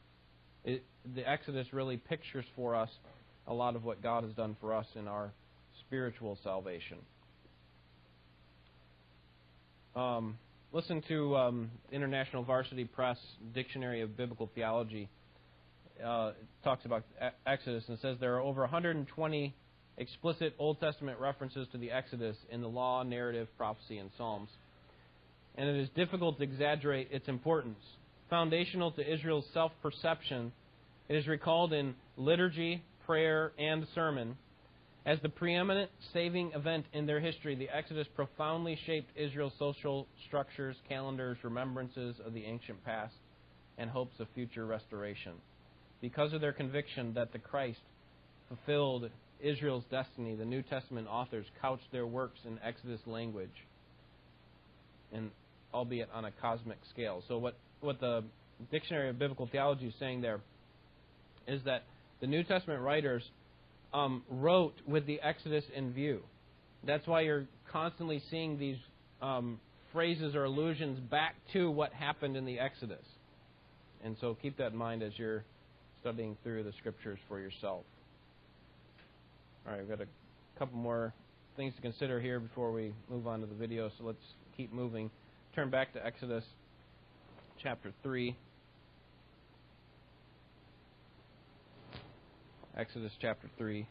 It, 0.66 0.84
the 1.16 1.28
Exodus 1.30 1.68
really 1.74 1.98
pictures 1.98 2.46
for 2.56 2.76
us 2.76 2.90
a 3.48 3.54
lot 3.54 3.76
of 3.76 3.84
what 3.84 4.02
God 4.02 4.24
has 4.24 4.34
done 4.34 4.56
for 4.62 4.74
us 4.74 4.86
in 4.96 5.08
our 5.08 5.32
spiritual 5.82 6.38
salvation. 6.44 6.98
Um, 9.96 10.38
listen 10.72 11.04
to 11.08 11.36
um, 11.36 11.72
International 11.92 12.44
Varsity 12.44 12.86
Press 12.86 13.18
Dictionary 13.54 14.02
of 14.02 14.16
Biblical 14.16 14.50
Theology. 14.56 15.10
Uh, 16.04 16.32
talks 16.64 16.86
about 16.86 17.04
Exodus 17.46 17.84
and 17.88 18.00
says 18.00 18.18
there 18.20 18.36
are 18.36 18.42
over 18.42 18.62
120 18.62 19.54
explicit 19.98 20.56
Old 20.58 20.80
Testament 20.80 21.20
references 21.20 21.68
to 21.72 21.78
the 21.78 21.92
Exodus 21.92 22.36
in 22.50 22.62
the 22.62 22.68
law, 22.68 23.04
narrative, 23.04 23.48
prophecy, 23.58 24.00
and 24.00 24.10
Psalms. 24.18 24.50
And 25.56 25.70
it 25.70 25.76
is 25.76 25.90
difficult 25.96 26.38
to 26.38 26.44
exaggerate 26.44 27.10
its 27.12 27.28
importance 27.28 27.78
foundational 28.34 28.90
to 28.90 29.14
Israel's 29.14 29.46
self 29.54 29.72
perception, 29.84 30.52
it 31.08 31.16
is 31.16 31.28
recalled 31.28 31.72
in 31.72 31.94
liturgy, 32.18 32.82
prayer, 33.06 33.52
and 33.60 33.86
sermon. 33.94 34.36
As 35.06 35.20
the 35.22 35.30
preeminent 35.30 35.92
saving 36.14 36.54
event 36.56 36.88
in 36.94 37.06
their 37.06 37.20
history, 37.20 37.54
the 37.54 37.70
Exodus 37.70 38.08
profoundly 38.16 38.76
shaped 38.88 39.16
Israel's 39.16 39.54
social 39.60 40.08
structures, 40.26 40.76
calendars, 40.90 41.38
remembrances 41.44 42.16
of 42.26 42.34
the 42.34 42.44
ancient 42.46 42.84
past, 42.84 43.14
and 43.78 43.88
hopes 43.88 44.20
of 44.20 44.26
future 44.34 44.66
restoration. 44.66 45.34
Because 46.02 46.34
of 46.34 46.42
their 46.42 46.54
conviction 46.54 47.14
that 47.14 47.34
the 47.34 47.40
Christ 47.40 47.82
fulfilled 48.48 49.12
Israel's 49.42 49.84
destiny, 49.92 50.34
the 50.34 50.44
New 50.44 50.64
Testament 50.64 51.08
authors 51.08 51.46
couched 51.62 51.92
their 51.92 52.08
works 52.08 52.40
in 52.48 52.58
Exodus 52.66 53.02
language, 53.06 53.68
and 55.12 55.30
albeit 55.72 56.10
on 56.12 56.26
a 56.26 56.32
cosmic 56.42 56.80
scale. 56.90 57.24
So 57.28 57.38
what 57.38 57.56
what 57.84 58.00
the 58.00 58.24
Dictionary 58.72 59.10
of 59.10 59.20
Biblical 59.20 59.48
Theology 59.52 59.88
is 59.88 59.94
saying 60.00 60.22
there 60.22 60.40
is 61.48 61.62
that 61.66 61.84
the 62.22 62.28
New 62.28 62.44
Testament 62.44 62.82
writers 62.82 63.24
um, 63.94 64.24
wrote 64.30 64.74
with 64.88 65.06
the 65.06 65.20
Exodus 65.22 65.66
in 65.76 65.92
view. 65.92 66.22
That's 66.86 67.06
why 67.06 67.22
you're 67.22 67.46
constantly 67.72 68.22
seeing 68.32 68.58
these 68.58 68.78
um, 69.22 69.60
phrases 69.92 70.36
or 70.36 70.46
allusions 70.46 71.00
back 71.00 71.36
to 71.54 71.70
what 71.70 71.92
happened 71.94 72.38
in 72.38 72.46
the 72.46 72.60
Exodus. 72.60 73.06
And 74.04 74.16
so 74.20 74.38
keep 74.42 74.58
that 74.58 74.72
in 74.72 74.78
mind 74.78 75.04
as 75.04 75.12
you're 75.18 75.44
studying 76.02 76.38
through 76.44 76.64
the 76.64 76.74
scriptures 76.80 77.20
for 77.28 77.40
yourself. 77.40 77.84
All 79.66 79.74
right, 79.74 79.80
we've 79.80 79.90
got 79.90 80.02
a 80.02 80.60
couple 80.60 80.78
more 80.78 81.14
things 81.56 81.74
to 81.76 81.82
consider 81.82 82.20
here 82.20 82.40
before 82.40 82.72
we 82.72 82.94
move 83.10 83.28
on 83.28 83.40
to 83.42 83.46
the 83.46 83.56
video, 83.56 83.90
so 83.98 84.06
let's 84.06 84.18
keep 84.58 84.74
moving. 84.74 85.10
Turn 85.56 85.70
back 85.70 85.94
to 85.94 86.06
Exodus 86.06 86.44
chapter 87.64 87.94
3. 88.04 88.36
Exodus 92.78 93.12
chapter 93.22 93.50
3. 93.58 93.88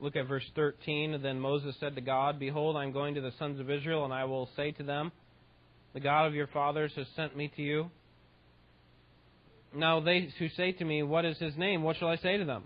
look 0.00 0.16
at 0.16 0.28
verse 0.28 0.44
13. 0.54 1.18
Then 1.22 1.40
Moses 1.40 1.74
said 1.80 1.94
to 1.94 2.02
God, 2.02 2.38
Behold, 2.38 2.76
I 2.76 2.84
am 2.84 2.92
going 2.92 3.14
to 3.14 3.22
the 3.22 3.32
sons 3.38 3.58
of 3.58 3.70
Israel, 3.70 4.04
and 4.04 4.12
I 4.12 4.24
will 4.24 4.50
say 4.54 4.70
to 4.72 4.82
them, 4.82 5.10
The 5.94 6.00
God 6.00 6.26
of 6.26 6.34
your 6.34 6.46
fathers 6.48 6.92
has 6.96 7.06
sent 7.16 7.34
me 7.34 7.50
to 7.56 7.62
you. 7.62 7.90
Now 9.74 10.00
they 10.00 10.28
who 10.38 10.50
say 10.50 10.72
to 10.72 10.84
me, 10.84 11.02
What 11.02 11.24
is 11.24 11.38
his 11.38 11.56
name? 11.56 11.82
What 11.82 11.96
shall 11.96 12.08
I 12.08 12.16
say 12.16 12.36
to 12.36 12.44
them? 12.44 12.64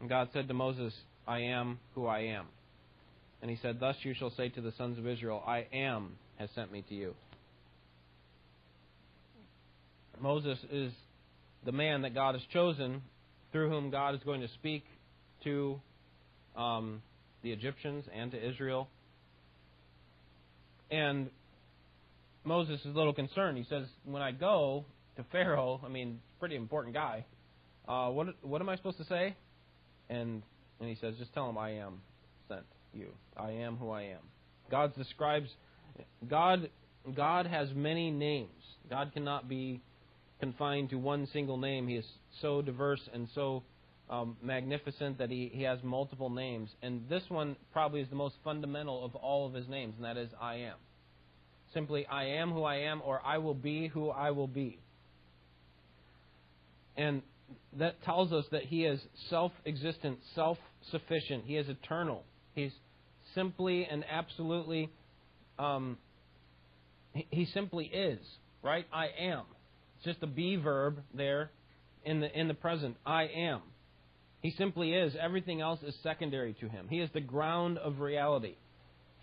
And 0.00 0.10
God 0.10 0.28
said 0.34 0.46
to 0.48 0.54
Moses, 0.54 0.92
I 1.26 1.40
am 1.40 1.78
who 1.94 2.06
I 2.06 2.20
am. 2.20 2.46
And 3.42 3.50
he 3.50 3.58
said, 3.60 3.78
Thus 3.80 3.96
you 4.02 4.14
shall 4.14 4.30
say 4.36 4.48
to 4.50 4.60
the 4.60 4.72
sons 4.78 4.98
of 4.98 5.06
Israel, 5.06 5.42
I 5.46 5.66
am 5.72 6.12
has 6.36 6.48
sent 6.54 6.72
me 6.72 6.84
to 6.88 6.94
you. 6.94 7.14
Moses 10.20 10.58
is 10.70 10.92
the 11.64 11.72
man 11.72 12.02
that 12.02 12.14
God 12.14 12.34
has 12.34 12.42
chosen 12.52 13.02
through 13.52 13.68
whom 13.68 13.90
God 13.90 14.14
is 14.14 14.20
going 14.24 14.40
to 14.40 14.48
speak 14.48 14.84
to 15.44 15.80
um, 16.56 17.02
the 17.42 17.52
Egyptians 17.52 18.04
and 18.14 18.30
to 18.30 18.48
Israel. 18.48 18.88
And 20.90 21.30
Moses 22.44 22.80
is 22.80 22.94
a 22.94 22.98
little 22.98 23.12
concerned. 23.12 23.58
He 23.58 23.64
says, 23.68 23.84
When 24.04 24.22
I 24.22 24.32
go 24.32 24.84
to 25.16 25.24
Pharaoh, 25.32 25.80
I 25.84 25.88
mean, 25.88 26.20
pretty 26.38 26.56
important 26.56 26.94
guy, 26.94 27.24
uh, 27.88 28.08
what, 28.08 28.28
what 28.42 28.60
am 28.60 28.68
I 28.68 28.76
supposed 28.76 28.98
to 28.98 29.04
say? 29.04 29.36
And, 30.08 30.42
and 30.80 30.88
he 30.88 30.96
says, 31.00 31.14
Just 31.18 31.32
tell 31.34 31.48
him 31.48 31.58
I 31.58 31.72
am 31.72 32.00
sent 32.48 32.64
you. 32.92 33.08
I 33.36 33.50
am 33.50 33.76
who 33.76 33.90
I 33.90 34.02
am. 34.02 34.20
God 34.70 34.94
describes, 34.96 35.48
God, 36.28 36.70
God 37.14 37.46
has 37.46 37.68
many 37.74 38.10
names. 38.10 38.50
God 38.90 39.12
cannot 39.12 39.48
be 39.48 39.80
confined 40.40 40.90
to 40.90 40.96
one 40.96 41.28
single 41.32 41.56
name. 41.56 41.88
He 41.88 41.96
is 41.96 42.04
so 42.40 42.62
diverse 42.62 43.00
and 43.12 43.28
so 43.34 43.62
um, 44.08 44.36
magnificent 44.42 45.18
that 45.18 45.30
he, 45.30 45.50
he 45.52 45.62
has 45.62 45.78
multiple 45.82 46.30
names. 46.30 46.70
And 46.82 47.08
this 47.08 47.22
one 47.28 47.56
probably 47.72 48.00
is 48.00 48.08
the 48.08 48.16
most 48.16 48.36
fundamental 48.44 49.04
of 49.04 49.14
all 49.16 49.46
of 49.46 49.54
his 49.54 49.68
names, 49.68 49.94
and 49.96 50.04
that 50.04 50.16
is 50.16 50.30
I 50.40 50.56
am. 50.56 50.76
Simply, 51.74 52.06
I 52.06 52.24
am 52.24 52.52
who 52.52 52.62
I 52.62 52.76
am, 52.76 53.02
or 53.04 53.20
I 53.24 53.38
will 53.38 53.54
be 53.54 53.88
who 53.88 54.10
I 54.10 54.30
will 54.30 54.46
be. 54.46 54.78
And 56.96 57.22
that 57.78 58.02
tells 58.02 58.32
us 58.32 58.44
that 58.50 58.64
he 58.64 58.84
is 58.84 59.00
self 59.28 59.52
existent, 59.64 60.18
self 60.34 60.58
sufficient. 60.90 61.44
He 61.46 61.56
is 61.56 61.68
eternal. 61.68 62.24
He's 62.54 62.72
simply 63.34 63.86
and 63.90 64.04
absolutely, 64.10 64.90
um, 65.58 65.98
he, 67.12 67.26
he 67.30 67.44
simply 67.46 67.86
is, 67.86 68.18
right? 68.62 68.86
I 68.92 69.08
am. 69.20 69.42
It's 69.96 70.04
just 70.04 70.22
a 70.22 70.26
be 70.26 70.56
verb 70.56 70.98
there 71.14 71.50
in 72.04 72.20
the, 72.20 72.38
in 72.38 72.48
the 72.48 72.54
present. 72.54 72.96
I 73.04 73.24
am. 73.24 73.60
He 74.40 74.52
simply 74.52 74.92
is. 74.94 75.14
Everything 75.20 75.60
else 75.60 75.80
is 75.82 75.94
secondary 76.02 76.54
to 76.60 76.68
him. 76.68 76.86
He 76.88 77.00
is 77.00 77.10
the 77.12 77.20
ground 77.20 77.78
of 77.78 78.00
reality. 78.00 78.54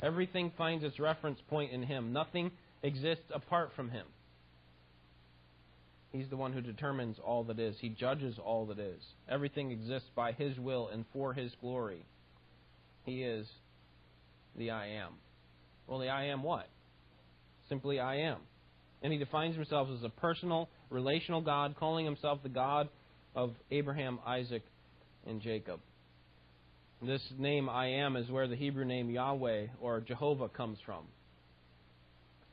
Everything 0.02 0.52
finds 0.58 0.84
its 0.84 1.00
reference 1.00 1.40
point 1.50 1.72
in 1.72 1.84
him. 1.84 2.12
Nothing 2.12 2.52
exists 2.82 3.24
apart 3.34 3.72
from 3.76 3.90
him. 3.90 4.06
He's 6.14 6.30
the 6.30 6.38
one 6.38 6.54
who 6.54 6.62
determines 6.62 7.18
all 7.20 7.44
that 7.46 7.60
is. 7.60 7.76
He 7.80 7.90
judges 7.90 8.36
all 8.38 8.68
that 8.68 8.78
is. 8.78 9.02
Everything 9.28 9.72
exists 9.72 10.10
by 10.16 10.32
his 10.32 10.58
will 10.60 10.88
and 10.94 11.06
for 11.12 11.34
his 11.34 11.52
glory. 11.60 12.06
He 13.04 13.24
is 13.24 13.48
the 14.56 14.70
I 14.70 14.90
am. 14.90 15.14
Well, 15.88 16.00
the 16.00 16.10
I 16.10 16.26
am 16.26 16.44
what? 16.44 16.70
Simply 17.68 18.00
I 18.00 18.18
am. 18.18 18.38
And 19.02 19.12
he 19.12 19.18
defines 19.18 19.56
himself 19.56 19.90
as 19.92 20.04
a 20.04 20.10
personal, 20.10 20.70
relational 20.92 21.42
God, 21.42 21.76
calling 21.80 22.06
himself 22.06 22.40
the 22.44 22.50
God 22.50 22.90
of 23.36 23.52
Abraham, 23.72 24.20
Isaac, 24.26 24.62
and 25.26 25.42
Jacob. 25.42 25.80
This 27.02 27.22
name 27.38 27.70
I 27.70 27.88
am 27.88 28.16
is 28.16 28.30
where 28.30 28.48
the 28.48 28.56
Hebrew 28.56 28.86
name 28.86 29.10
Yahweh 29.10 29.68
or 29.82 30.00
Jehovah 30.00 30.48
comes 30.48 30.78
from. 30.86 31.04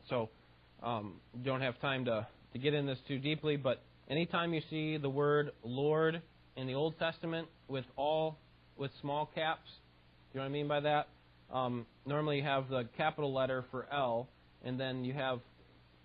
So, 0.08 0.28
um, 0.82 1.20
don't 1.44 1.60
have 1.60 1.78
time 1.80 2.06
to, 2.06 2.26
to 2.52 2.58
get 2.58 2.74
in 2.74 2.86
this 2.86 2.98
too 3.06 3.18
deeply, 3.18 3.56
but 3.56 3.82
anytime 4.08 4.52
you 4.52 4.60
see 4.70 4.96
the 4.96 5.10
word 5.10 5.52
Lord 5.62 6.20
in 6.56 6.66
the 6.66 6.74
Old 6.74 6.98
Testament 6.98 7.48
with 7.68 7.84
all 7.96 8.38
with 8.76 8.90
small 9.00 9.30
caps, 9.34 9.68
you 10.32 10.38
know 10.38 10.44
what 10.44 10.50
I 10.50 10.52
mean 10.52 10.68
by 10.68 10.80
that? 10.80 11.08
Um, 11.52 11.86
normally 12.06 12.38
you 12.38 12.42
have 12.44 12.68
the 12.68 12.88
capital 12.96 13.32
letter 13.34 13.64
for 13.70 13.86
L, 13.92 14.28
and 14.64 14.78
then 14.78 15.04
you 15.04 15.12
have 15.12 15.40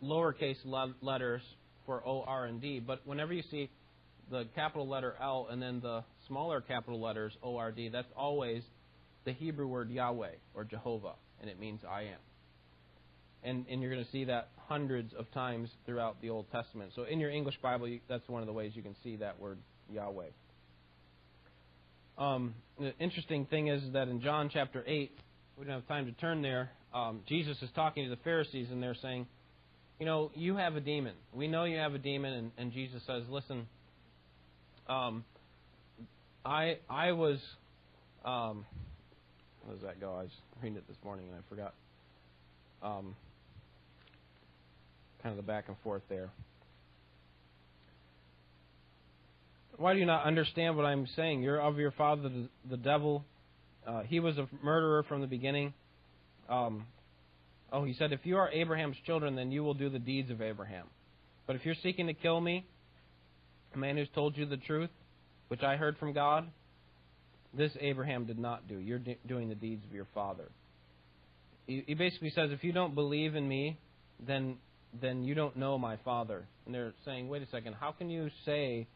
lowercase 0.03 0.57
letters 1.01 1.41
for 1.85 2.05
O, 2.05 2.23
R, 2.27 2.45
and 2.45 2.61
D. 2.61 2.79
But 2.79 3.01
whenever 3.05 3.33
you 3.33 3.43
see 3.49 3.69
the 4.29 4.45
capital 4.55 4.87
letter 4.87 5.15
L 5.21 5.47
and 5.49 5.61
then 5.61 5.79
the 5.81 6.03
smaller 6.27 6.61
capital 6.61 6.99
letters 6.99 7.33
O, 7.43 7.57
R, 7.57 7.71
D, 7.71 7.89
that's 7.89 8.11
always 8.15 8.63
the 9.25 9.33
Hebrew 9.33 9.67
word 9.67 9.89
Yahweh 9.89 10.35
or 10.53 10.63
Jehovah, 10.63 11.13
and 11.41 11.49
it 11.49 11.59
means 11.59 11.81
I 11.89 12.03
am. 12.03 12.19
And, 13.45 13.65
and 13.69 13.81
you're 13.81 13.91
going 13.91 14.03
to 14.03 14.11
see 14.11 14.25
that 14.25 14.49
hundreds 14.57 15.13
of 15.13 15.31
times 15.31 15.69
throughout 15.85 16.19
the 16.21 16.31
Old 16.31 16.47
Testament. 16.51 16.91
So 16.95 17.03
in 17.03 17.19
your 17.19 17.29
English 17.29 17.55
Bible, 17.61 17.87
you, 17.87 17.99
that's 18.09 18.27
one 18.27 18.41
of 18.41 18.47
the 18.47 18.53
ways 18.53 18.71
you 18.73 18.81
can 18.81 18.95
see 19.03 19.17
that 19.17 19.39
word 19.39 19.59
Yahweh. 19.91 20.25
Um, 22.17 22.55
the 22.79 22.93
interesting 22.97 23.45
thing 23.45 23.67
is 23.67 23.83
that 23.93 24.07
in 24.07 24.21
John 24.21 24.49
chapter 24.51 24.83
8, 24.87 25.11
we 25.57 25.65
don't 25.65 25.73
have 25.75 25.87
time 25.87 26.05
to 26.05 26.11
turn 26.13 26.41
there. 26.41 26.71
Um, 26.93 27.21
Jesus 27.27 27.57
is 27.61 27.69
talking 27.75 28.03
to 28.05 28.09
the 28.09 28.21
Pharisees, 28.23 28.67
and 28.71 28.81
they're 28.81 28.95
saying, 29.01 29.27
you 29.99 30.05
know, 30.05 30.31
you 30.33 30.55
have 30.55 30.75
a 30.75 30.81
demon. 30.81 31.13
We 31.33 31.47
know 31.47 31.65
you 31.65 31.77
have 31.77 31.93
a 31.93 31.99
demon, 31.99 32.33
and, 32.33 32.51
and 32.57 32.71
Jesus 32.73 33.01
says, 33.05 33.23
listen, 33.29 33.67
um, 34.87 35.23
I 36.45 36.77
I 36.89 37.11
was, 37.13 37.39
um, 38.23 38.65
how 39.65 39.73
does 39.73 39.81
that 39.81 39.99
go? 39.99 40.13
I 40.13 40.23
was 40.23 40.31
reading 40.61 40.77
it 40.77 40.87
this 40.87 40.97
morning 41.03 41.27
and 41.27 41.35
I 41.35 41.49
forgot. 41.49 41.73
Um, 42.83 43.15
kind 45.25 45.37
of 45.39 45.43
the 45.43 45.51
back 45.51 45.65
and 45.69 45.75
forth 45.83 46.03
there. 46.07 46.29
Why 49.77 49.93
do 49.93 49.99
you 49.99 50.05
not 50.05 50.23
understand 50.23 50.77
what 50.77 50.85
I'm 50.85 51.07
saying? 51.15 51.41
You're 51.41 51.59
of 51.59 51.79
your 51.79 51.89
father, 51.89 52.29
the, 52.69 52.77
devil. 52.77 53.25
Uh, 53.87 54.03
he 54.03 54.19
was 54.19 54.37
a 54.37 54.47
murderer 54.63 55.01
from 55.01 55.21
the 55.21 55.27
beginning. 55.27 55.73
Um, 56.47 56.85
Oh, 57.71 57.83
he 57.83 57.93
said, 57.93 58.13
If 58.13 58.21
you 58.23 58.37
are 58.37 58.49
Abraham's 58.51 58.97
children, 59.05 59.35
then 59.35 59.51
you 59.51 59.63
will 59.63 59.73
do 59.73 59.89
the 59.89 59.99
deeds 59.99 60.29
of 60.29 60.41
Abraham. 60.41 60.85
But 61.47 61.55
if 61.55 61.65
you're 61.65 61.75
seeking 61.81 62.07
to 62.07 62.13
kill 62.13 62.39
me, 62.39 62.65
a 63.73 63.77
man 63.77 63.97
who's 63.97 64.07
told 64.13 64.37
you 64.37 64.45
the 64.45 64.57
truth, 64.57 64.91
which 65.47 65.63
I 65.63 65.75
heard 65.75 65.97
from 65.97 66.13
God, 66.13 66.47
this 67.53 67.71
Abraham 67.81 68.25
did 68.25 68.39
not 68.39 68.67
do. 68.67 68.77
You're 68.77 69.01
doing 69.27 69.49
the 69.49 69.55
deeds 69.55 69.83
of 69.83 69.93
your 69.93 70.07
father. 70.13 70.45
He, 71.67 71.83
he 71.87 71.95
basically 71.95 72.29
says, 72.29 72.51
If 72.51 72.63
you 72.63 72.71
don't 72.71 72.95
believe 72.95 73.35
in 73.35 73.47
me, 73.47 73.77
then 74.25 74.57
then 75.01 75.23
you 75.23 75.35
don't 75.35 75.55
know 75.55 75.77
my 75.77 75.97
father. 75.97 76.45
And 76.65 76.73
they're 76.73 76.93
saying, 77.05 77.29
wait 77.29 77.41
a 77.41 77.47
second, 77.47 77.75
how 77.79 77.91
can 77.91 78.09
you 78.09 78.29
say 78.45 78.87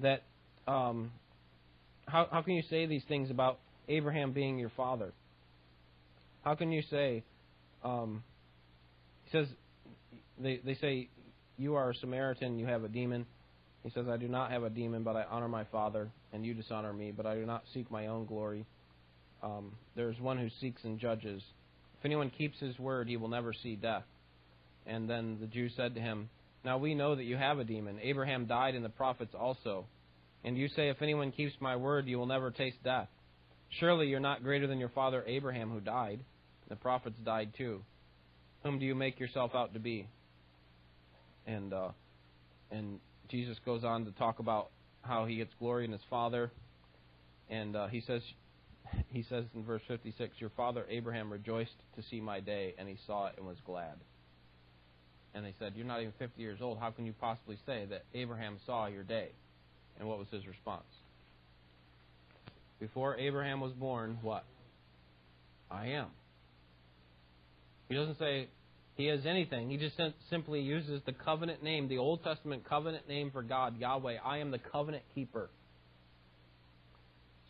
that? 0.00 0.22
Um, 0.66 1.10
how 2.06 2.28
how 2.30 2.42
can 2.42 2.54
you 2.54 2.62
say 2.68 2.86
these 2.86 3.04
things 3.08 3.30
about 3.30 3.58
Abraham 3.88 4.32
being 4.32 4.58
your 4.58 4.72
father? 4.76 5.12
How 6.42 6.54
can 6.54 6.70
you 6.70 6.82
say 6.90 7.24
um, 7.84 8.22
he 9.24 9.30
says, 9.30 9.46
they, 10.38 10.60
they 10.64 10.74
say, 10.76 11.08
You 11.58 11.74
are 11.74 11.90
a 11.90 11.94
Samaritan, 11.94 12.58
you 12.58 12.66
have 12.66 12.82
a 12.82 12.88
demon. 12.88 13.26
He 13.82 13.90
says, 13.90 14.06
I 14.08 14.16
do 14.16 14.28
not 14.28 14.50
have 14.50 14.62
a 14.62 14.70
demon, 14.70 15.02
but 15.02 15.14
I 15.14 15.24
honor 15.30 15.48
my 15.48 15.64
Father, 15.64 16.08
and 16.32 16.44
you 16.44 16.54
dishonor 16.54 16.94
me, 16.94 17.12
but 17.14 17.26
I 17.26 17.34
do 17.34 17.44
not 17.44 17.64
seek 17.74 17.90
my 17.90 18.06
own 18.06 18.24
glory. 18.24 18.64
Um, 19.42 19.72
there 19.94 20.10
is 20.10 20.18
one 20.18 20.38
who 20.38 20.48
seeks 20.58 20.82
and 20.84 20.98
judges. 20.98 21.42
If 21.98 22.06
anyone 22.06 22.30
keeps 22.30 22.58
his 22.58 22.78
word, 22.78 23.08
he 23.08 23.18
will 23.18 23.28
never 23.28 23.52
see 23.52 23.76
death. 23.76 24.04
And 24.86 25.08
then 25.08 25.38
the 25.40 25.46
Jews 25.46 25.72
said 25.76 25.94
to 25.94 26.00
him, 26.00 26.28
Now 26.64 26.78
we 26.78 26.94
know 26.94 27.14
that 27.14 27.24
you 27.24 27.36
have 27.36 27.58
a 27.58 27.64
demon. 27.64 27.98
Abraham 28.02 28.46
died, 28.46 28.74
and 28.74 28.84
the 28.84 28.90
prophets 28.90 29.34
also. 29.38 29.86
And 30.44 30.58
you 30.58 30.68
say, 30.68 30.88
If 30.88 31.02
anyone 31.02 31.32
keeps 31.32 31.54
my 31.60 31.76
word, 31.76 32.06
you 32.06 32.18
will 32.18 32.26
never 32.26 32.50
taste 32.50 32.82
death. 32.84 33.08
Surely 33.80 34.06
you're 34.08 34.20
not 34.20 34.42
greater 34.42 34.66
than 34.66 34.78
your 34.78 34.90
father 34.90 35.24
Abraham, 35.26 35.70
who 35.70 35.80
died. 35.80 36.20
The 36.68 36.76
prophets 36.76 37.16
died 37.24 37.52
too. 37.56 37.82
Whom 38.62 38.78
do 38.78 38.84
you 38.86 38.94
make 38.94 39.18
yourself 39.20 39.52
out 39.54 39.74
to 39.74 39.80
be? 39.80 40.08
And 41.46 41.72
uh, 41.72 41.90
and 42.70 43.00
Jesus 43.28 43.58
goes 43.64 43.84
on 43.84 44.04
to 44.06 44.12
talk 44.12 44.38
about 44.38 44.70
how 45.02 45.26
he 45.26 45.36
gets 45.36 45.52
glory 45.58 45.84
in 45.84 45.92
his 45.92 46.00
Father, 46.08 46.50
and 47.50 47.76
uh, 47.76 47.88
he 47.88 48.00
says 48.00 48.22
he 49.10 49.22
says 49.28 49.44
in 49.54 49.64
verse 49.64 49.82
56, 49.88 50.34
Your 50.38 50.50
father 50.50 50.84
Abraham 50.88 51.32
rejoiced 51.32 51.76
to 51.96 52.02
see 52.10 52.20
my 52.20 52.40
day, 52.40 52.74
and 52.78 52.88
he 52.88 52.98
saw 53.06 53.26
it 53.26 53.34
and 53.36 53.46
was 53.46 53.56
glad. 53.66 53.94
And 55.34 55.44
they 55.44 55.54
said, 55.58 55.72
You're 55.74 55.86
not 55.86 56.00
even 56.00 56.12
50 56.18 56.40
years 56.40 56.60
old. 56.62 56.78
How 56.78 56.90
can 56.90 57.06
you 57.06 57.14
possibly 57.20 57.58
say 57.66 57.86
that 57.90 58.04
Abraham 58.14 58.58
saw 58.66 58.86
your 58.86 59.02
day? 59.02 59.28
And 59.98 60.08
what 60.08 60.18
was 60.18 60.28
his 60.30 60.46
response? 60.46 60.84
Before 62.80 63.16
Abraham 63.16 63.60
was 63.60 63.72
born, 63.72 64.18
what? 64.22 64.44
I 65.70 65.88
am. 65.88 66.08
He 67.88 67.94
doesn't 67.94 68.18
say 68.18 68.48
he 68.96 69.06
has 69.06 69.20
anything. 69.26 69.70
He 69.70 69.76
just 69.76 70.00
simply 70.30 70.60
uses 70.60 71.00
the 71.04 71.12
covenant 71.12 71.62
name, 71.62 71.88
the 71.88 71.98
Old 71.98 72.22
Testament 72.22 72.68
covenant 72.68 73.08
name 73.08 73.30
for 73.30 73.42
God, 73.42 73.78
Yahweh. 73.78 74.16
I 74.24 74.38
am 74.38 74.50
the 74.50 74.58
covenant 74.58 75.02
keeper. 75.14 75.50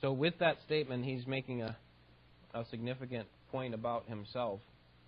So, 0.01 0.13
with 0.13 0.35
that 0.41 0.57
statement, 0.67 1.05
he's 1.05 1.27
making 1.27 1.63
a, 1.63 1.77
a 2.55 2.65
significant 2.71 3.27
point 3.51 3.75
about 3.75 4.07
himself. 4.09 4.61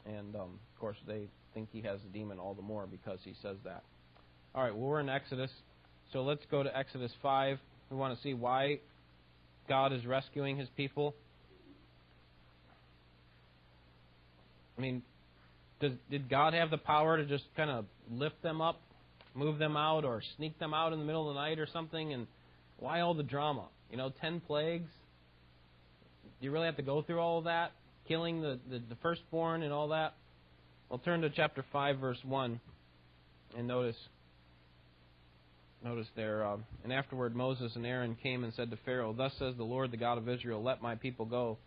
And, 0.04 0.34
um, 0.34 0.58
of 0.74 0.80
course, 0.80 0.96
they 1.06 1.28
think 1.56 1.70
he 1.72 1.80
has 1.80 1.98
a 2.06 2.12
demon 2.12 2.38
all 2.38 2.52
the 2.52 2.60
more 2.60 2.86
because 2.86 3.18
he 3.24 3.32
says 3.40 3.56
that. 3.64 3.82
All 4.54 4.62
right, 4.62 4.76
well, 4.76 4.90
we're 4.90 5.00
in 5.00 5.08
Exodus. 5.08 5.50
So, 6.12 6.22
let's 6.22 6.44
go 6.50 6.62
to 6.62 6.76
Exodus 6.76 7.10
5. 7.22 7.58
We 7.90 7.96
want 7.96 8.14
to 8.14 8.22
see 8.22 8.34
why 8.34 8.80
God 9.66 9.94
is 9.94 10.04
rescuing 10.04 10.58
his 10.58 10.68
people. 10.76 11.14
I 14.76 14.82
mean, 14.82 15.02
does, 15.80 15.92
did 16.10 16.28
God 16.28 16.52
have 16.52 16.70
the 16.70 16.76
power 16.76 17.16
to 17.16 17.24
just 17.24 17.44
kind 17.56 17.70
of 17.70 17.86
lift 18.10 18.42
them 18.42 18.60
up, 18.60 18.82
move 19.34 19.58
them 19.58 19.78
out, 19.78 20.04
or 20.04 20.20
sneak 20.36 20.58
them 20.58 20.74
out 20.74 20.92
in 20.92 20.98
the 20.98 21.06
middle 21.06 21.26
of 21.26 21.34
the 21.34 21.40
night 21.40 21.58
or 21.58 21.66
something? 21.72 22.12
And 22.12 22.26
why 22.78 23.00
all 23.00 23.14
the 23.14 23.22
drama? 23.22 23.64
You 23.90 23.96
know, 23.96 24.12
ten 24.20 24.40
plagues. 24.40 24.90
Do 26.38 26.44
you 26.44 26.50
really 26.52 26.66
have 26.66 26.76
to 26.76 26.82
go 26.82 27.00
through 27.00 27.18
all 27.18 27.38
of 27.38 27.44
that? 27.44 27.72
Killing 28.06 28.42
the, 28.42 28.58
the, 28.70 28.78
the 28.90 28.96
firstborn 28.96 29.62
and 29.62 29.72
all 29.72 29.88
that? 29.88 30.12
Well, 30.88 31.00
turn 31.00 31.22
to 31.22 31.30
chapter 31.30 31.64
5, 31.72 31.98
verse 31.98 32.18
1, 32.24 32.60
and 33.56 33.66
notice. 33.66 33.96
Notice 35.82 36.06
there, 36.14 36.44
uh, 36.44 36.58
and 36.84 36.92
afterward 36.92 37.34
Moses 37.34 37.72
and 37.74 37.84
Aaron 37.84 38.16
came 38.22 38.44
and 38.44 38.54
said 38.54 38.70
to 38.70 38.78
Pharaoh, 38.84 39.12
Thus 39.12 39.32
says 39.38 39.54
the 39.56 39.64
Lord, 39.64 39.90
the 39.90 39.96
God 39.96 40.16
of 40.16 40.28
Israel, 40.28 40.62
Let 40.62 40.82
my 40.82 40.94
people 40.94 41.26
go, 41.26 41.58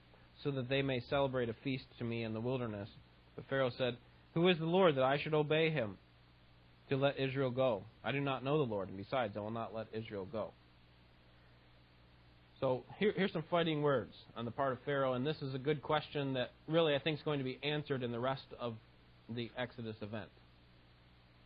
so 0.43 0.51
that 0.51 0.69
they 0.69 0.81
may 0.81 1.01
celebrate 1.09 1.49
a 1.49 1.55
feast 1.65 1.83
to 1.97 2.05
me 2.05 2.23
in 2.23 2.33
the 2.33 2.39
wilderness. 2.39 2.87
But 3.35 3.45
Pharaoh 3.49 3.71
said, 3.77 3.97
Who 4.35 4.47
is 4.47 4.57
the 4.57 4.65
Lord 4.65 4.95
that 4.95 5.03
I 5.03 5.19
should 5.19 5.33
obey 5.33 5.69
him 5.69 5.97
to 6.89 6.95
let 6.95 7.19
Israel 7.19 7.51
go? 7.51 7.83
I 8.03 8.13
do 8.13 8.21
not 8.21 8.43
know 8.43 8.57
the 8.57 8.71
Lord, 8.71 8.87
and 8.87 8.97
besides, 8.97 9.35
I 9.35 9.41
will 9.41 9.51
not 9.51 9.75
let 9.75 9.87
Israel 9.93 10.27
go. 10.31 10.51
So 12.61 12.83
here, 12.97 13.13
here's 13.15 13.33
some 13.33 13.43
fighting 13.49 13.81
words 13.81 14.13
on 14.37 14.45
the 14.45 14.51
part 14.51 14.71
of 14.71 14.79
Pharaoh, 14.85 15.13
and 15.13 15.27
this 15.27 15.41
is 15.41 15.53
a 15.53 15.59
good 15.59 15.81
question 15.81 16.33
that 16.33 16.51
really 16.67 16.95
I 16.95 16.99
think 16.99 17.17
is 17.17 17.23
going 17.23 17.39
to 17.39 17.45
be 17.45 17.59
answered 17.63 18.01
in 18.01 18.11
the 18.13 18.19
rest 18.19 18.43
of 18.59 18.75
the 19.35 19.51
Exodus 19.57 19.95
event. 20.01 20.29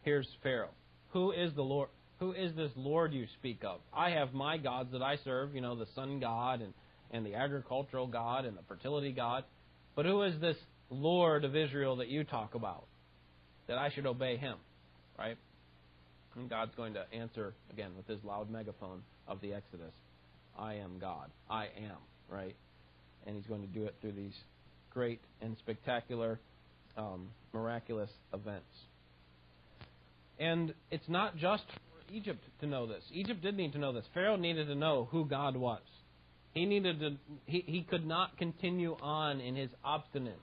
Here's 0.01 0.27
Pharaoh. 0.41 0.73
Who 1.11 1.31
is 1.31 1.53
the 1.53 1.61
Lord? 1.61 1.89
Who 2.19 2.31
is 2.31 2.55
this 2.55 2.71
Lord 2.75 3.13
you 3.13 3.25
speak 3.39 3.63
of? 3.63 3.79
I 3.93 4.11
have 4.11 4.33
my 4.33 4.57
gods 4.57 4.91
that 4.93 5.01
I 5.01 5.17
serve, 5.23 5.55
you 5.55 5.61
know, 5.61 5.75
the 5.75 5.87
sun 5.95 6.19
god 6.19 6.61
and, 6.61 6.73
and 7.11 7.25
the 7.25 7.35
agricultural 7.35 8.07
god 8.07 8.45
and 8.45 8.57
the 8.57 8.61
fertility 8.67 9.11
god. 9.11 9.43
But 9.95 10.05
who 10.05 10.21
is 10.23 10.39
this 10.39 10.57
Lord 10.89 11.43
of 11.43 11.55
Israel 11.55 11.97
that 11.97 12.07
you 12.07 12.23
talk 12.23 12.55
about? 12.55 12.85
That 13.67 13.77
I 13.77 13.89
should 13.91 14.05
obey 14.05 14.37
him, 14.37 14.57
right? 15.17 15.37
And 16.35 16.49
God's 16.49 16.73
going 16.75 16.93
to 16.93 17.05
answer 17.13 17.53
again 17.71 17.91
with 17.95 18.07
his 18.07 18.23
loud 18.23 18.49
megaphone 18.49 19.03
of 19.27 19.39
the 19.41 19.53
Exodus. 19.53 19.93
I 20.57 20.75
am 20.75 20.99
God. 20.99 21.29
I 21.49 21.65
am, 21.65 21.97
right? 22.29 22.55
And 23.25 23.35
he's 23.35 23.45
going 23.45 23.61
to 23.61 23.67
do 23.67 23.85
it 23.85 23.95
through 24.01 24.13
these 24.13 24.35
great 24.91 25.19
and 25.41 25.57
spectacular, 25.57 26.39
um, 26.97 27.29
miraculous 27.53 28.09
events. 28.33 28.65
And 30.39 30.73
it's 30.91 31.07
not 31.07 31.37
just 31.37 31.63
for 31.67 32.13
Egypt 32.13 32.43
to 32.61 32.67
know 32.67 32.87
this. 32.87 33.03
Egypt 33.11 33.41
did 33.41 33.55
need 33.55 33.73
to 33.73 33.79
know 33.79 33.93
this. 33.93 34.05
Pharaoh 34.13 34.35
needed 34.35 34.67
to 34.67 34.75
know 34.75 35.07
who 35.11 35.25
God 35.25 35.55
was. 35.55 35.81
He 36.53 36.65
needed 36.65 36.99
to. 36.99 37.15
He, 37.45 37.63
he 37.65 37.81
could 37.81 38.05
not 38.05 38.37
continue 38.37 38.95
on 39.01 39.39
in 39.39 39.55
his 39.55 39.69
obstinate 39.83 40.39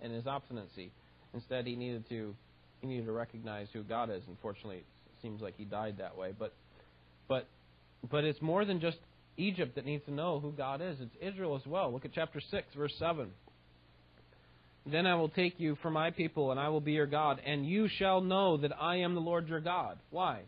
and 0.00 0.12
his 0.12 0.26
obstinacy. 0.26 0.90
Instead, 1.34 1.66
he 1.66 1.76
needed 1.76 2.08
to. 2.08 2.34
He 2.80 2.88
needed 2.88 3.06
to 3.06 3.12
recognize 3.12 3.68
who 3.72 3.82
God 3.84 4.10
is. 4.10 4.22
Unfortunately, 4.28 4.78
it 4.78 5.22
seems 5.22 5.40
like 5.40 5.54
he 5.56 5.64
died 5.64 5.98
that 5.98 6.16
way. 6.16 6.32
But, 6.36 6.52
but, 7.28 7.46
but 8.10 8.24
it's 8.24 8.42
more 8.42 8.64
than 8.64 8.80
just 8.80 8.98
Egypt 9.36 9.76
that 9.76 9.86
needs 9.86 10.04
to 10.06 10.10
know 10.10 10.40
who 10.40 10.50
God 10.50 10.80
is. 10.82 10.96
It's 11.00 11.14
Israel 11.20 11.54
as 11.54 11.64
well. 11.64 11.92
Look 11.92 12.04
at 12.04 12.12
chapter 12.12 12.40
6, 12.40 12.66
verse 12.76 12.92
7. 12.98 13.30
Then 14.84 15.06
I 15.06 15.14
will 15.14 15.28
take 15.28 15.60
you 15.60 15.76
for 15.80 15.90
my 15.90 16.10
people, 16.10 16.50
and 16.50 16.58
I 16.58 16.68
will 16.68 16.80
be 16.80 16.92
your 16.92 17.06
God, 17.06 17.40
and 17.44 17.66
you 17.66 17.88
shall 17.88 18.20
know 18.20 18.56
that 18.56 18.72
I 18.80 18.96
am 18.96 19.14
the 19.14 19.20
Lord 19.20 19.48
your 19.48 19.60
God. 19.60 19.98
Why? 20.10 20.42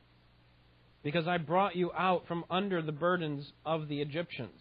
Because 1.02 1.28
I 1.28 1.38
brought 1.38 1.76
you 1.76 1.92
out 1.92 2.26
from 2.26 2.44
under 2.50 2.82
the 2.82 2.92
burdens 2.92 3.46
of 3.64 3.88
the 3.88 4.00
Egyptians. 4.00 4.60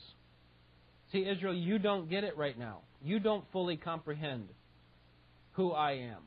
See, 1.12 1.25
Israel, 1.27 1.55
you 1.55 1.79
don't 1.79 2.09
get 2.09 2.23
it 2.23 2.38
right 2.38 2.57
now. 2.57 2.79
You 3.03 3.19
don't 3.19 3.45
fully 3.51 3.77
comprehend 3.77 4.49
who 5.53 5.71
I 5.71 5.93
am 5.93 6.21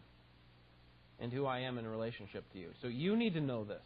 and 1.21 1.33
who 1.33 1.47
I 1.47 1.61
am 1.61 1.79
in 1.79 1.87
relationship 1.87 2.45
to 2.53 2.59
you. 2.59 2.69
So 2.83 2.89
you 2.89 3.17
need 3.17 3.35
to 3.35 3.41
know 3.41 3.65
this. 3.65 3.83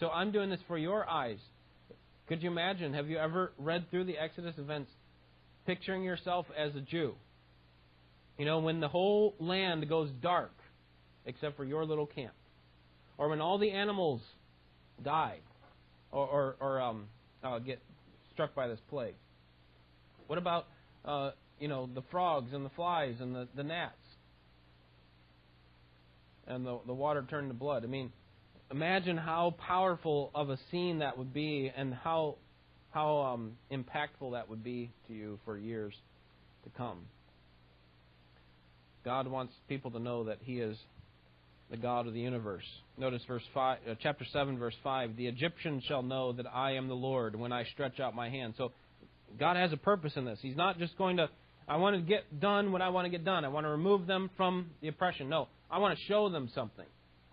So 0.00 0.08
I'm 0.08 0.32
doing 0.32 0.50
this 0.50 0.60
for 0.66 0.76
your 0.76 1.08
eyes 1.08 1.38
could 2.26 2.42
you 2.42 2.50
imagine? 2.50 2.94
Have 2.94 3.08
you 3.08 3.18
ever 3.18 3.52
read 3.58 3.90
through 3.90 4.04
the 4.04 4.16
Exodus 4.16 4.54
events 4.56 4.90
picturing 5.66 6.02
yourself 6.02 6.46
as 6.56 6.74
a 6.74 6.80
Jew? 6.80 7.14
You 8.38 8.44
know, 8.44 8.58
when 8.58 8.80
the 8.80 8.88
whole 8.88 9.34
land 9.38 9.88
goes 9.88 10.10
dark, 10.20 10.52
except 11.24 11.56
for 11.56 11.64
your 11.64 11.84
little 11.84 12.06
camp, 12.06 12.34
or 13.16 13.28
when 13.28 13.40
all 13.40 13.58
the 13.58 13.70
animals 13.70 14.20
die, 15.02 15.38
or, 16.10 16.26
or, 16.26 16.56
or 16.60 16.80
um, 16.80 17.06
uh, 17.42 17.58
get 17.58 17.80
struck 18.32 18.54
by 18.54 18.68
this 18.68 18.80
plague. 18.90 19.14
What 20.26 20.38
about, 20.38 20.66
uh, 21.04 21.30
you 21.60 21.68
know, 21.68 21.88
the 21.92 22.02
frogs 22.10 22.52
and 22.52 22.64
the 22.64 22.70
flies 22.70 23.16
and 23.20 23.34
the, 23.34 23.48
the 23.54 23.62
gnats, 23.62 23.94
and 26.46 26.66
the 26.66 26.78
the 26.86 26.94
water 26.94 27.24
turned 27.28 27.50
to 27.50 27.54
blood? 27.54 27.84
I 27.84 27.86
mean, 27.86 28.12
imagine 28.70 29.16
how 29.16 29.54
powerful 29.58 30.30
of 30.34 30.50
a 30.50 30.58
scene 30.70 30.98
that 30.98 31.16
would 31.18 31.32
be 31.32 31.70
and 31.76 31.94
how 31.94 32.36
how 32.90 33.18
um, 33.18 33.52
impactful 33.70 34.32
that 34.32 34.48
would 34.48 34.62
be 34.62 34.90
to 35.08 35.14
you 35.14 35.38
for 35.44 35.58
years 35.58 35.94
to 36.64 36.70
come. 36.70 37.00
God 39.04 39.26
wants 39.28 39.52
people 39.68 39.90
to 39.92 39.98
know 39.98 40.24
that 40.24 40.38
He 40.42 40.60
is 40.60 40.76
the 41.70 41.76
God 41.76 42.06
of 42.06 42.14
the 42.14 42.20
universe. 42.20 42.64
Notice 42.98 43.22
verse 43.26 43.42
five, 43.52 43.78
uh, 43.88 43.94
chapter 44.00 44.24
seven, 44.32 44.58
verse 44.58 44.74
five: 44.82 45.16
"The 45.16 45.26
Egyptians 45.26 45.84
shall 45.84 46.02
know 46.02 46.32
that 46.32 46.46
I 46.52 46.72
am 46.72 46.88
the 46.88 46.94
Lord 46.94 47.36
when 47.36 47.52
I 47.52 47.64
stretch 47.64 48.00
out 48.00 48.14
my 48.14 48.28
hand." 48.28 48.54
So, 48.56 48.72
God 49.38 49.56
has 49.56 49.72
a 49.72 49.76
purpose 49.76 50.12
in 50.16 50.24
this. 50.24 50.38
He's 50.40 50.56
not 50.56 50.78
just 50.78 50.96
going 50.96 51.16
to, 51.18 51.28
"I 51.68 51.76
want 51.76 51.96
to 51.96 52.02
get 52.02 52.40
done 52.40 52.72
what 52.72 52.82
I 52.82 52.88
want 52.90 53.06
to 53.06 53.10
get 53.10 53.24
done. 53.24 53.44
I 53.44 53.48
want 53.48 53.64
to 53.64 53.70
remove 53.70 54.06
them 54.06 54.30
from 54.36 54.70
the 54.80 54.88
oppression." 54.88 55.28
No, 55.28 55.48
I 55.70 55.78
want 55.78 55.98
to 55.98 56.04
show 56.04 56.28
them 56.28 56.48
something. 56.54 56.86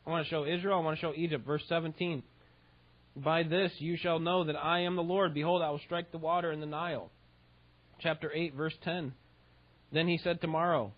I 0.06 0.10
want 0.10 0.26
to 0.26 0.30
show 0.30 0.46
Israel, 0.46 0.78
I 0.80 0.82
want 0.82 0.98
to 0.98 1.02
show 1.02 1.14
Egypt. 1.16 1.46
Verse 1.46 1.64
17. 1.68 2.24
By 3.16 3.44
this 3.44 3.72
you 3.80 3.98
shall 3.98 4.20
know 4.20 4.46
that 4.46 4.56
I 4.56 4.82
am 4.82 4.96
the 4.96 5.04
Lord. 5.04 5.34
Behold, 5.34 5.62
I 5.62 5.70
will 5.70 5.80
strike 5.80 6.12
the 6.12 6.18
water 6.18 6.52
in 6.52 6.60
the 6.60 6.66
Nile. 6.66 7.10
Chapter 8.00 8.32
8, 8.34 8.56
verse 8.56 8.74
10. 8.84 9.14
Then 9.92 10.08
he 10.08 10.18
said, 10.18 10.42
Tomorrow. 10.42 10.94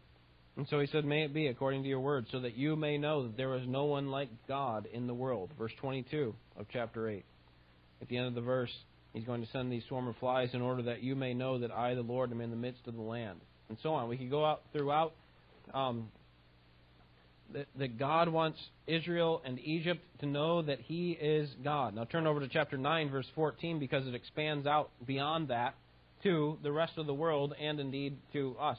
And 0.55 0.67
so 0.69 0.79
he 0.79 0.87
said, 0.87 1.05
May 1.05 1.23
it 1.23 1.33
be 1.33 1.47
according 1.47 1.83
to 1.83 1.89
your 1.89 1.99
word, 1.99 2.27
so 2.31 2.39
that 2.41 2.55
you 2.55 2.75
may 2.75 2.97
know 2.97 3.23
that 3.23 3.37
there 3.37 3.55
is 3.55 3.67
no 3.67 3.85
one 3.85 4.11
like 4.11 4.29
God 4.47 4.87
in 4.91 5.07
the 5.07 5.13
world. 5.13 5.51
Verse 5.57 5.71
22 5.79 6.35
of 6.57 6.67
chapter 6.71 7.09
8. 7.09 7.25
At 8.01 8.07
the 8.07 8.17
end 8.17 8.27
of 8.27 8.35
the 8.35 8.41
verse, 8.41 8.71
he's 9.13 9.23
going 9.23 9.41
to 9.41 9.51
send 9.51 9.71
these 9.71 9.83
swarm 9.87 10.07
of 10.07 10.15
flies 10.17 10.49
in 10.53 10.61
order 10.61 10.83
that 10.83 11.01
you 11.01 11.15
may 11.15 11.33
know 11.33 11.59
that 11.59 11.71
I, 11.71 11.95
the 11.95 12.01
Lord, 12.01 12.31
am 12.31 12.41
in 12.41 12.51
the 12.51 12.55
midst 12.55 12.87
of 12.87 12.95
the 12.95 13.01
land. 13.01 13.39
And 13.69 13.77
so 13.81 13.93
on. 13.93 14.09
We 14.09 14.17
could 14.17 14.29
go 14.29 14.45
out 14.45 14.61
throughout 14.73 15.13
um, 15.73 16.09
that, 17.53 17.67
that 17.77 17.97
God 17.97 18.29
wants 18.29 18.59
Israel 18.85 19.41
and 19.45 19.59
Egypt 19.59 20.01
to 20.19 20.25
know 20.25 20.61
that 20.61 20.79
He 20.81 21.11
is 21.11 21.49
God. 21.63 21.95
Now 21.95 22.03
turn 22.03 22.27
over 22.27 22.39
to 22.39 22.47
chapter 22.47 22.77
9, 22.77 23.09
verse 23.09 23.27
14, 23.35 23.79
because 23.79 24.05
it 24.05 24.13
expands 24.13 24.67
out 24.67 24.91
beyond 25.05 25.47
that 25.47 25.75
to 26.23 26.57
the 26.61 26.71
rest 26.71 26.93
of 26.97 27.05
the 27.05 27.13
world 27.13 27.53
and 27.59 27.79
indeed 27.79 28.17
to 28.33 28.55
us, 28.59 28.77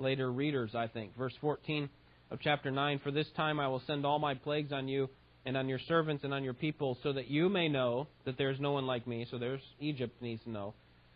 later 0.00 0.30
readers, 0.30 0.74
I 0.74 0.86
think. 0.86 1.16
Verse 1.16 1.34
14 1.40 1.88
of 2.30 2.38
chapter 2.40 2.70
9 2.70 3.00
For 3.02 3.10
this 3.10 3.28
time 3.36 3.60
I 3.60 3.68
will 3.68 3.82
send 3.86 4.04
all 4.04 4.18
my 4.18 4.34
plagues 4.34 4.72
on 4.72 4.88
you 4.88 5.08
and 5.46 5.56
on 5.56 5.68
your 5.68 5.78
servants 5.88 6.24
and 6.24 6.34
on 6.34 6.44
your 6.44 6.54
people, 6.54 6.98
so 7.02 7.12
that 7.12 7.28
you 7.28 7.48
may 7.48 7.68
know 7.68 8.08
that 8.24 8.36
there 8.36 8.50
is 8.50 8.60
no 8.60 8.72
one 8.72 8.86
like 8.86 9.06
me. 9.06 9.26
So 9.30 9.38
there's 9.38 9.62
Egypt 9.80 10.20
needs 10.20 10.42
to 10.44 10.50
know. 10.50 10.74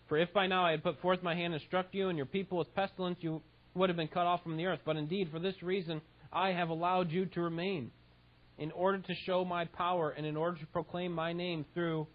For 0.08 0.18
if 0.18 0.32
by 0.32 0.46
now 0.46 0.64
I 0.64 0.72
had 0.72 0.82
put 0.82 1.00
forth 1.00 1.22
my 1.22 1.34
hand 1.34 1.54
and 1.54 1.62
struck 1.66 1.86
you 1.92 2.08
and 2.08 2.16
your 2.16 2.26
people 2.26 2.58
with 2.58 2.74
pestilence, 2.74 3.18
you 3.20 3.42
would 3.74 3.90
have 3.90 3.96
been 3.96 4.08
cut 4.08 4.26
off 4.26 4.42
from 4.42 4.56
the 4.56 4.66
earth. 4.66 4.80
But 4.84 4.96
indeed, 4.96 5.28
for 5.30 5.38
this 5.38 5.62
reason, 5.62 6.00
I 6.32 6.50
have 6.50 6.68
allowed 6.68 7.10
you 7.10 7.26
to 7.26 7.40
remain 7.40 7.90
in 8.58 8.70
order 8.72 8.98
to 8.98 9.14
show 9.26 9.44
my 9.44 9.64
power 9.64 10.10
and 10.10 10.26
in 10.26 10.36
order 10.36 10.58
to 10.58 10.66
proclaim 10.66 11.12
my 11.12 11.32
name 11.32 11.64
through 11.74 12.06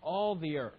all 0.00 0.36
the 0.36 0.58
earth. 0.58 0.72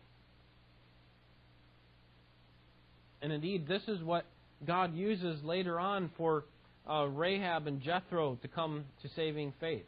And 3.22 3.34
indeed, 3.34 3.68
this 3.68 3.82
is 3.88 4.02
what 4.02 4.26
God 4.66 4.96
uses 4.96 5.44
later 5.44 5.80
on 5.80 6.12
for 6.18 6.46
uh, 6.90 7.06
Rahab 7.06 7.68
and 7.68 7.82
Jethro 7.82 8.38
to 8.42 8.48
come 8.48 8.86
to 9.02 9.10
saving 9.16 9.54
faith. 9.60 9.86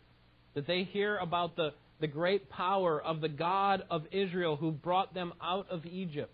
That 0.53 0.67
they 0.67 0.83
hear 0.83 1.17
about 1.17 1.55
the, 1.55 1.69
the 1.99 2.07
great 2.07 2.49
power 2.49 3.01
of 3.01 3.21
the 3.21 3.29
God 3.29 3.83
of 3.89 4.03
Israel 4.11 4.55
who 4.55 4.71
brought 4.71 5.13
them 5.13 5.33
out 5.41 5.67
of 5.69 5.85
Egypt. 5.85 6.33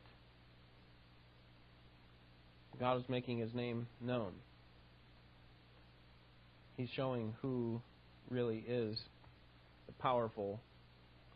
God 2.79 2.97
is 2.99 3.09
making 3.09 3.39
his 3.39 3.53
name 3.53 3.87
known. 4.01 4.31
He's 6.75 6.89
showing 6.95 7.33
who 7.41 7.81
really 8.29 8.63
is 8.67 8.99
the 9.87 9.93
powerful, 9.93 10.59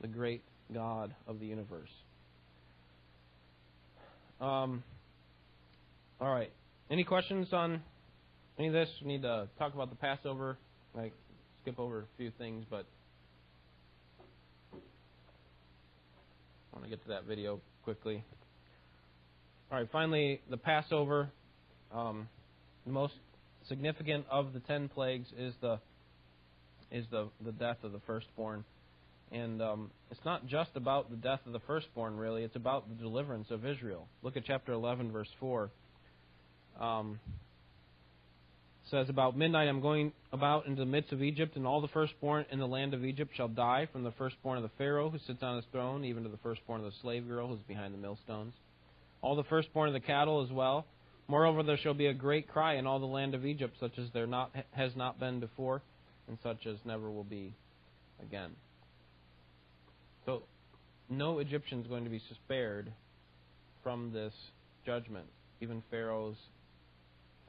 the 0.01 0.07
great 0.07 0.43
God 0.71 1.15
of 1.27 1.39
the 1.39 1.47
universe. 1.47 1.89
Um, 4.39 4.83
all 6.19 6.31
right. 6.31 6.51
Any 6.91 7.05
questions 7.05 7.47
on 7.53 7.81
any 8.59 8.67
of 8.67 8.73
this? 8.73 8.89
We 9.01 9.07
need 9.07 9.21
to 9.21 9.47
talk 9.57 9.73
about 9.73 9.91
the 9.91 9.95
Passover. 9.95 10.57
Like 10.93 11.13
skip 11.61 11.79
over 11.79 11.99
a 11.99 12.17
few 12.17 12.31
things, 12.37 12.65
but 12.69 12.85
I 14.73 14.77
want 16.73 16.83
to 16.83 16.89
get 16.89 17.01
to 17.03 17.09
that 17.11 17.23
video 17.23 17.61
quickly. 17.85 18.25
All 19.71 19.77
right. 19.77 19.87
Finally, 19.89 20.41
the 20.49 20.57
Passover. 20.57 21.29
Um, 21.93 22.27
the 22.85 22.91
most 22.91 23.13
significant 23.69 24.25
of 24.29 24.51
the 24.51 24.59
ten 24.59 24.89
plagues 24.89 25.29
is 25.37 25.53
the 25.61 25.79
is 26.91 27.05
the 27.09 27.29
the 27.45 27.53
death 27.53 27.77
of 27.83 27.93
the 27.93 28.01
firstborn. 28.05 28.65
And 29.31 29.61
um, 29.61 29.91
it's 30.09 30.19
not 30.25 30.45
just 30.45 30.71
about 30.75 31.09
the 31.09 31.15
death 31.15 31.39
of 31.45 31.53
the 31.53 31.61
firstborn, 31.61 32.17
really. 32.17 32.43
It's 32.43 32.57
about 32.57 32.89
the 32.89 33.01
deliverance 33.01 33.47
of 33.49 33.65
Israel. 33.65 34.09
Look 34.23 34.35
at 34.35 34.43
chapter 34.43 34.73
11, 34.73 35.13
verse 35.13 35.29
4. 35.39 35.71
Um, 36.80 37.19
says, 38.91 39.09
About 39.09 39.38
midnight 39.38 39.69
I'm 39.69 39.82
going 39.82 40.11
about 40.34 40.67
into 40.67 40.80
the 40.82 40.86
midst 40.86 41.13
of 41.13 41.24
Egypt, 41.24 41.55
and 41.55 41.65
all 41.65 41.82
the 41.82 41.88
firstborn 41.88 42.45
in 42.51 42.59
the 42.59 42.67
land 42.67 42.93
of 42.93 43.03
Egypt 43.05 43.32
shall 43.36 43.47
die, 43.47 43.88
from 43.91 44.03
the 44.03 44.11
firstborn 44.11 44.57
of 44.57 44.63
the 44.63 44.72
Pharaoh 44.78 45.09
who 45.09 45.17
sits 45.26 45.41
on 45.41 45.55
his 45.55 45.65
throne, 45.72 46.03
even 46.03 46.24
to 46.24 46.30
the 46.30 46.38
firstborn 46.38 46.82
of 46.82 46.91
the 46.91 46.97
slave 47.01 47.28
girl 47.28 47.47
who's 47.47 47.59
behind 47.67 47.93
the 47.93 47.97
millstones. 47.97 48.53
All 49.22 49.36
the 49.36 49.43
firstborn 49.45 49.88
of 49.88 49.93
the 49.93 49.99
cattle 49.99 50.43
as 50.43 50.51
well. 50.51 50.86
Moreover, 51.28 51.63
there 51.63 51.78
shall 51.78 51.93
be 51.93 52.07
a 52.07 52.13
great 52.13 52.49
cry 52.49 52.76
in 52.76 52.86
all 52.86 52.99
the 52.99 53.05
land 53.05 53.34
of 53.34 53.45
Egypt, 53.45 53.76
such 53.80 53.97
as 53.97 54.07
there 54.13 54.28
not, 54.28 54.51
has 54.72 54.95
not 54.95 55.19
been 55.19 55.39
before, 55.39 55.82
and 56.28 56.38
such 56.43 56.65
as 56.65 56.76
never 56.84 57.09
will 57.09 57.24
be 57.24 57.53
again. 58.22 58.51
So, 60.26 60.43
no 61.09 61.39
Egyptian 61.39 61.82
is 61.82 61.88
going 61.88 62.03
to 62.03 62.09
be 62.09 62.22
spared 62.45 62.91
from 63.84 64.11
this 64.11 64.34
judgment. 64.86 65.26
Even 65.61 65.84
Pharaoh's 65.89 66.36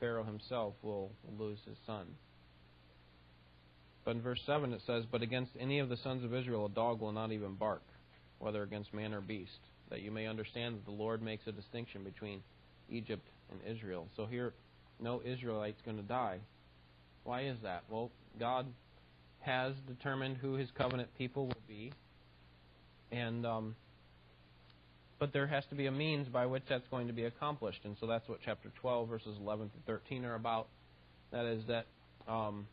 Pharaoh 0.02 0.24
himself 0.24 0.74
will 0.82 1.12
lose 1.38 1.60
his 1.64 1.76
son. 1.86 2.06
But 4.04 4.16
in 4.16 4.20
verse 4.20 4.40
7 4.44 4.72
it 4.72 4.80
says, 4.84 5.04
But 5.08 5.22
against 5.22 5.52
any 5.60 5.78
of 5.78 5.88
the 5.88 5.96
sons 5.96 6.24
of 6.24 6.34
Israel 6.34 6.66
a 6.66 6.70
dog 6.70 7.00
will 7.00 7.12
not 7.12 7.30
even 7.30 7.54
bark, 7.54 7.84
whether 8.40 8.64
against 8.64 8.92
man 8.92 9.14
or 9.14 9.20
beast, 9.20 9.60
that 9.90 10.02
you 10.02 10.10
may 10.10 10.26
understand 10.26 10.74
that 10.74 10.84
the 10.86 10.90
Lord 10.90 11.22
makes 11.22 11.46
a 11.46 11.52
distinction 11.52 12.02
between 12.02 12.42
Egypt 12.90 13.24
and 13.52 13.60
Israel. 13.64 14.08
So 14.16 14.26
here, 14.26 14.54
no 14.98 15.22
Israelite's 15.24 15.80
going 15.84 15.98
to 15.98 16.02
die. 16.02 16.40
Why 17.22 17.42
is 17.42 17.58
that? 17.62 17.84
Well, 17.88 18.10
God 18.40 18.66
has 19.42 19.74
determined 19.86 20.36
who 20.36 20.54
his 20.54 20.68
covenant 20.76 21.16
people 21.16 21.46
will 21.46 21.62
be, 21.68 21.92
and 23.12 23.46
um, 23.46 23.76
but 25.22 25.32
there 25.32 25.46
has 25.46 25.62
to 25.66 25.76
be 25.76 25.86
a 25.86 25.92
means 25.92 26.26
by 26.26 26.44
which 26.46 26.64
that's 26.68 26.88
going 26.90 27.06
to 27.06 27.12
be 27.12 27.22
accomplished, 27.22 27.78
and 27.84 27.94
so 28.00 28.08
that's 28.08 28.28
what 28.28 28.40
chapter 28.44 28.72
12, 28.80 29.08
verses 29.08 29.36
11 29.40 29.70
through 29.70 29.94
13 29.94 30.24
are 30.24 30.34
about. 30.34 30.66
That 31.30 31.44
is 31.44 31.62
that 31.68 31.86
um, 32.26 32.66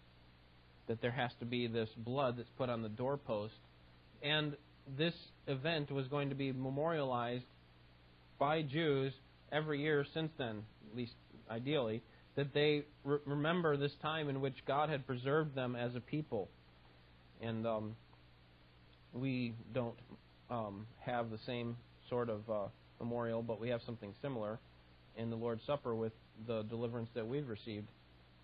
that 0.87 0.99
there 0.99 1.11
has 1.11 1.29
to 1.41 1.45
be 1.45 1.67
this 1.67 1.89
blood 1.95 2.37
that's 2.39 2.49
put 2.57 2.67
on 2.67 2.81
the 2.81 2.89
doorpost, 2.89 3.53
and 4.23 4.55
this 4.97 5.13
event 5.45 5.91
was 5.91 6.07
going 6.07 6.29
to 6.29 6.35
be 6.35 6.51
memorialized 6.51 7.45
by 8.39 8.63
Jews 8.63 9.13
every 9.51 9.83
year 9.83 10.03
since 10.15 10.31
then, 10.39 10.63
at 10.89 10.97
least 10.97 11.13
ideally, 11.51 12.01
that 12.35 12.51
they 12.55 12.83
re- 13.03 13.19
remember 13.27 13.77
this 13.77 13.93
time 14.01 14.27
in 14.27 14.41
which 14.41 14.55
God 14.65 14.89
had 14.89 15.05
preserved 15.05 15.53
them 15.53 15.75
as 15.75 15.93
a 15.95 15.99
people. 15.99 16.49
And 17.43 17.67
um, 17.67 17.95
we 19.13 19.53
don't 19.71 19.99
um, 20.49 20.87
have 21.05 21.29
the 21.29 21.37
same 21.45 21.75
sort 22.09 22.29
of 22.29 22.49
uh, 22.49 22.67
memorial, 22.99 23.41
but 23.41 23.59
we 23.59 23.69
have 23.69 23.81
something 23.85 24.13
similar 24.21 24.59
in 25.17 25.29
the 25.29 25.35
Lord's 25.35 25.65
Supper 25.65 25.95
with 25.95 26.13
the 26.47 26.63
deliverance 26.63 27.09
that 27.13 27.27
we've 27.27 27.47
received 27.47 27.87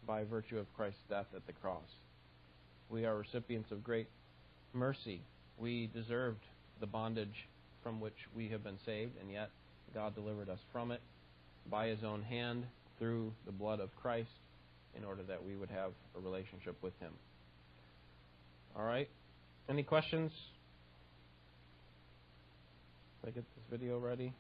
by 0.08 0.24
virtue 0.24 0.58
of 0.58 0.66
Christ's 0.76 1.00
death 1.10 1.28
at 1.36 1.46
the 1.48 1.54
cross. 1.54 1.84
We 2.90 3.06
are 3.06 3.18
recipients 3.18 3.72
of 3.72 3.84
great 3.84 4.08
mercy. 4.74 5.22
We 5.58 5.90
deserved 5.94 6.42
the 6.80 6.86
bondage 6.86 7.48
from 7.82 8.00
which 8.00 8.16
we 8.36 8.50
have 8.50 8.64
been 8.64 8.78
saved, 8.86 9.14
and 9.22 9.32
yet 9.32 9.50
God 9.94 10.16
delivered 10.16 10.50
us 10.50 10.60
from 10.72 10.92
it 10.92 11.02
by 11.70 11.88
His 11.88 12.04
own 12.04 12.22
hand 12.22 12.66
through 13.00 13.32
the 13.46 13.52
blood 13.52 13.80
of 13.80 13.90
Christ 14.02 14.30
in 14.96 15.04
order 15.04 15.24
that 15.24 15.44
we 15.44 15.56
would 15.56 15.70
have 15.70 15.92
a 16.16 16.20
relationship 16.20 16.76
with 16.82 16.94
Him. 17.00 17.12
All 18.76 18.84
right? 18.84 19.10
Any 19.70 19.84
questions? 19.84 20.32
I 23.26 23.32
get 23.32 23.44
this 23.56 23.64
video 23.72 23.98
ready? 23.98 24.32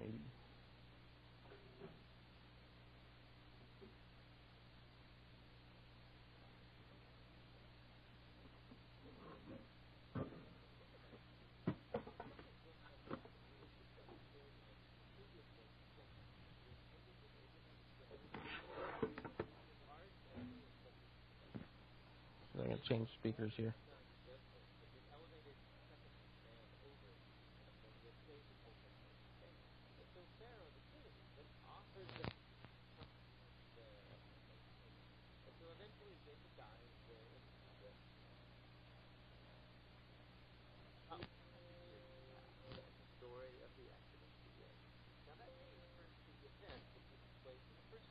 Maybe. 0.00 0.14
I'm 22.54 22.64
going 22.64 22.78
to 22.78 22.87
speakers 23.06 23.52
here. 23.56 23.74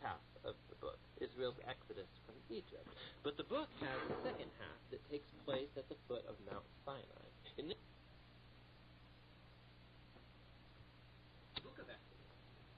half 0.02 0.22
of 0.46 0.56
the 0.70 0.78
book, 0.78 0.98
Israel's 1.20 1.58
exodus 1.66 2.10
from 2.26 2.38
Egypt. 2.48 2.88
But 3.24 3.38
the 3.38 3.48
book 3.48 3.70
has 3.82 4.00
a 4.08 4.18
second 4.24 4.50
half 4.62 4.80
that 4.94 5.02
takes 5.10 5.28
place 5.44 5.72
at 5.76 5.90
the 5.90 5.98
foot 6.08 6.24
of 6.30 6.38
Mount 6.46 6.66
Sinai. 6.86 7.28
In 7.58 7.68
this 7.68 7.82
the 11.58 11.64
book 11.66 11.78
of 11.82 11.90
Exodus 11.90 12.32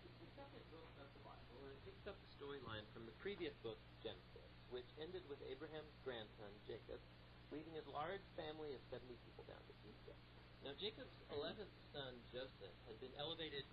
is 0.07 0.13
the 0.23 0.31
second 0.39 0.63
book 0.71 0.89
of 0.97 1.07
the 1.11 1.23
Bible, 1.27 1.57
and 1.61 1.71
it 1.75 1.81
picks 1.83 2.05
up 2.07 2.15
the 2.15 2.31
storyline 2.39 2.87
from 2.95 3.03
the 3.05 3.15
previous 3.19 3.53
book, 3.61 3.77
Genesis, 4.01 4.51
which 4.71 4.87
ended 4.97 5.21
with 5.27 5.37
Abraham's 5.45 5.93
grandson, 6.07 6.49
Jacob, 6.65 6.97
leading 7.51 7.75
his 7.75 7.85
large 7.99 8.23
family 8.39 8.71
of 8.71 8.79
70 8.87 9.11
people 9.27 9.43
down 9.43 9.59
to 9.67 9.75
Egypt. 9.83 10.23
Now, 10.63 10.71
Jacob's 10.79 11.11
11th 11.35 11.67
son, 11.91 12.15
Joseph, 12.31 12.71
had 12.87 12.95
been 13.03 13.11
elevated 13.19 13.67